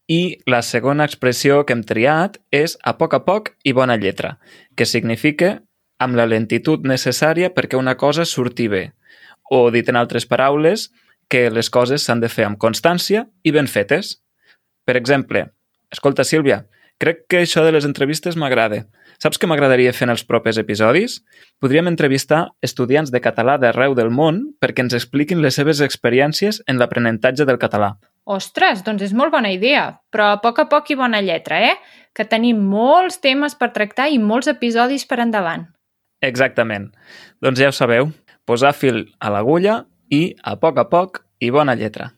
I 0.07 0.37
la 0.47 0.61
segona 0.63 1.03
expressió 1.03 1.65
que 1.65 1.75
hem 1.75 1.83
triat 1.83 2.37
és 2.55 2.77
a 2.87 2.93
poc 2.95 3.17
a 3.17 3.23
poc 3.27 3.51
i 3.67 3.73
bona 3.75 3.97
lletra, 3.99 4.37
que 4.79 4.87
significa 4.87 5.57
amb 5.99 6.15
la 6.15 6.27
lentitud 6.29 6.87
necessària 6.87 7.51
perquè 7.51 7.75
una 7.75 7.97
cosa 7.99 8.23
surti 8.23 8.69
bé. 8.71 8.85
O, 9.51 9.71
dit 9.75 9.89
en 9.91 9.99
altres 9.99 10.23
paraules, 10.29 10.87
que 11.27 11.49
les 11.49 11.69
coses 11.73 12.05
s'han 12.05 12.21
de 12.23 12.29
fer 12.29 12.45
amb 12.47 12.61
constància 12.61 13.25
i 13.43 13.51
ben 13.51 13.67
fetes. 13.67 14.21
Per 14.85 14.95
exemple, 14.95 15.49
escolta, 15.91 16.23
Sílvia, 16.23 16.63
crec 17.01 17.25
que 17.29 17.41
això 17.43 17.63
de 17.65 17.73
les 17.75 17.85
entrevistes 17.87 18.37
m'agrada. 18.39 18.85
Saps 19.21 19.39
què 19.39 19.47
m'agradaria 19.47 19.93
fer 19.95 20.07
en 20.07 20.13
els 20.13 20.25
propers 20.27 20.57
episodis? 20.59 21.21
Podríem 21.63 21.87
entrevistar 21.91 22.49
estudiants 22.65 23.11
de 23.11 23.21
català 23.23 23.55
d'arreu 23.61 23.95
del 23.95 24.11
món 24.11 24.41
perquè 24.59 24.83
ens 24.83 24.95
expliquin 24.97 25.43
les 25.43 25.55
seves 25.55 25.81
experiències 25.85 26.61
en 26.67 26.79
l'aprenentatge 26.81 27.47
del 27.47 27.59
català. 27.61 27.95
Ostres, 28.25 28.81
doncs 28.83 29.05
és 29.05 29.13
molt 29.13 29.31
bona 29.31 29.51
idea, 29.53 29.85
però 30.11 30.31
a 30.33 30.41
poc 30.41 30.59
a 30.63 30.67
poc 30.71 30.89
i 30.89 30.99
bona 30.99 31.21
lletra, 31.21 31.61
eh? 31.61 31.75
Que 32.15 32.25
tenim 32.25 32.63
molts 32.71 33.19
temes 33.21 33.55
per 33.55 33.69
tractar 33.75 34.09
i 34.09 34.19
molts 34.19 34.49
episodis 34.51 35.05
per 35.05 35.19
endavant. 35.21 35.67
Exactament. 36.25 36.89
Doncs 37.43 37.61
ja 37.61 37.69
ho 37.69 37.75
sabeu, 37.75 38.09
posar 38.49 38.73
fil 38.73 39.03
a 39.19 39.29
l'agulla 39.29 39.83
i 40.09 40.33
a 40.41 40.55
poc 40.57 40.79
a 40.81 40.87
poc 40.89 41.21
i 41.39 41.51
bona 41.53 41.75
lletra. 41.77 42.11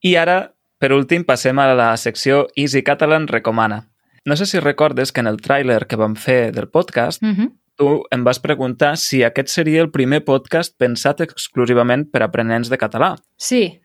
I 0.00 0.14
ara, 0.16 0.38
per 0.80 0.94
últim, 0.96 1.26
passem 1.28 1.58
a 1.60 1.68
la 1.76 1.90
secció 2.00 2.46
Easy 2.56 2.80
Catalan 2.82 3.26
recomana. 3.28 3.82
No 4.24 4.36
sé 4.36 4.46
si 4.46 4.60
recordes 4.60 5.12
que 5.12 5.20
en 5.20 5.28
el 5.28 5.36
tràiler 5.44 5.84
que 5.86 5.98
vam 6.00 6.14
fer 6.16 6.52
del 6.56 6.68
podcast, 6.68 7.22
Mm 7.22 7.34
-hmm. 7.36 7.52
tu 7.76 8.04
em 8.10 8.24
vas 8.24 8.38
preguntar 8.38 8.96
si 8.96 9.22
aquest 9.22 9.48
seria 9.48 9.82
el 9.82 9.90
primer 9.90 10.24
podcast 10.24 10.76
pensat 10.78 11.20
exclusivament 11.20 12.10
per 12.10 12.22
aprenents 12.22 12.68
de 12.68 12.78
català. 12.78 13.16
Sí. 13.36 13.80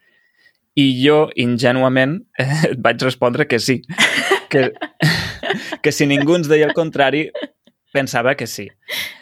I 0.75 1.05
jo, 1.05 1.29
ingenuament, 1.35 2.25
et 2.69 2.77
vaig 2.77 3.01
respondre 3.01 3.47
que 3.47 3.59
sí. 3.59 3.81
Que, 4.49 4.71
que 5.83 5.91
si 5.91 6.05
ningú 6.05 6.35
ens 6.35 6.47
deia 6.47 6.65
el 6.65 6.73
contrari, 6.73 7.31
pensava 7.93 8.35
que 8.35 8.47
sí. 8.47 8.69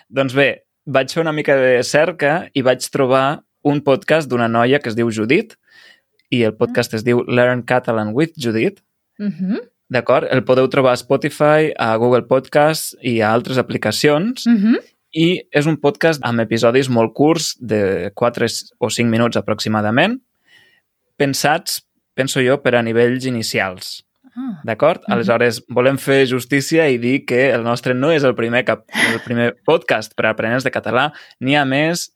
Doncs 0.09 0.33
bé, 0.33 0.63
vaig 0.85 1.11
fer 1.11 1.21
una 1.21 1.31
mica 1.33 1.55
de 1.55 1.83
cerca 1.83 2.49
i 2.53 2.61
vaig 2.61 2.89
trobar 2.91 3.43
un 3.63 3.81
podcast 3.81 4.29
d'una 4.29 4.47
noia 4.47 4.79
que 4.79 4.89
es 4.89 4.95
diu 4.95 5.09
Judit 5.11 5.55
i 6.33 6.41
el 6.47 6.55
podcast 6.57 6.95
es 6.97 7.05
diu 7.05 7.21
Learn 7.27 7.63
Catalan 7.69 8.13
with 8.17 8.33
Judit. 8.37 8.81
Mm 9.19 9.31
-hmm. 9.31 9.59
D'acord? 9.93 10.27
El 10.31 10.43
podeu 10.43 10.67
trobar 10.67 10.93
a 10.93 10.97
Spotify, 10.97 11.71
a 11.77 11.95
Google 11.97 12.23
Podcasts 12.23 12.95
i 13.01 13.21
a 13.21 13.31
altres 13.31 13.57
aplicacions. 13.57 14.45
Mm 14.47 14.57
-hmm. 14.57 14.77
I 15.11 15.43
és 15.51 15.65
un 15.65 15.77
podcast 15.77 16.19
amb 16.23 16.39
episodis 16.39 16.89
molt 16.89 17.13
curts, 17.13 17.55
de 17.59 18.11
4 18.15 18.47
o 18.79 18.89
5 18.89 19.09
minuts 19.09 19.37
aproximadament, 19.37 20.21
pensats, 21.17 21.85
penso 22.13 22.41
jo, 22.41 22.61
per 22.61 22.75
a 22.75 22.81
nivells 22.81 23.25
inicials. 23.25 24.05
Ah. 24.35 24.61
D'acord? 24.63 25.01
Mhm. 25.01 25.13
Aleshores, 25.13 25.63
volem 25.67 25.97
fer 25.97 26.25
justícia 26.25 26.89
i 26.89 26.97
dir 26.97 27.25
que 27.25 27.51
el 27.51 27.63
nostre 27.63 27.93
no 27.93 28.11
és 28.11 28.23
el 28.23 28.33
primer, 28.33 28.65
cap, 28.65 28.85
el 29.13 29.19
primer 29.19 29.55
podcast 29.65 30.15
per 30.15 30.25
a 30.25 30.29
aprenents 30.29 30.63
de 30.63 30.71
català, 30.71 31.11
n'hi 31.39 31.55
ha 31.55 31.65
més 31.65 32.11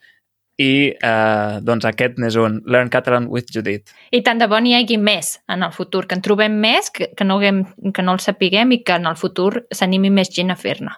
i 0.58 0.90
eh, 0.90 1.58
doncs 1.62 1.86
aquest 1.86 2.18
n'és 2.22 2.36
un, 2.42 2.62
Learn 2.66 2.90
Catalan 2.94 3.28
with 3.30 3.52
Judith. 3.54 3.94
I 4.12 4.24
tant 4.26 4.42
de 4.42 4.48
bo 4.50 4.60
n'hi 4.62 4.74
hagi 4.78 4.98
més 4.98 5.36
en 5.54 5.66
el 5.66 5.74
futur, 5.76 6.06
que 6.10 6.18
en 6.18 6.24
trobem 6.26 6.58
més, 6.62 6.90
que, 6.94 7.12
que, 7.14 7.28
no, 7.28 7.38
haguem, 7.38 7.64
que 7.94 8.06
no 8.06 8.18
el 8.18 8.24
sapiguem 8.24 8.74
i 8.74 8.82
que 8.86 8.98
en 8.98 9.06
el 9.10 9.20
futur 9.20 9.68
s'animi 9.72 10.10
més 10.14 10.34
gent 10.34 10.54
a 10.54 10.58
fer-ne. 10.58 10.96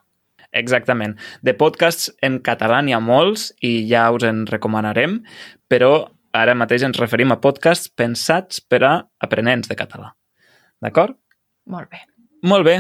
Exactament. 0.56 1.18
De 1.46 1.54
podcasts 1.54 2.10
en 2.26 2.40
català 2.46 2.80
n'hi 2.82 2.96
ha 2.96 3.02
molts 3.04 3.52
i 3.62 3.84
ja 3.90 4.08
us 4.16 4.26
en 4.26 4.46
recomanarem, 4.50 5.20
però 5.70 6.08
ara 6.34 6.56
mateix 6.58 6.86
ens 6.88 6.98
referim 6.98 7.36
a 7.36 7.40
podcasts 7.44 7.92
pensats 7.92 8.62
per 8.62 8.82
a 8.88 8.94
aprenents 9.22 9.70
de 9.70 9.78
català. 9.78 10.14
D'acord? 10.82 11.18
Molt 11.70 11.92
bé. 11.92 12.02
Molt 12.48 12.66
bé. 12.66 12.80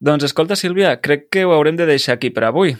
Doncs 0.00 0.28
escolta, 0.28 0.56
Sílvia, 0.56 0.94
crec 1.02 1.26
que 1.34 1.44
ho 1.44 1.52
haurem 1.52 1.76
de 1.76 1.88
deixar 1.88 2.16
aquí 2.16 2.30
per 2.30 2.46
avui. 2.46 2.76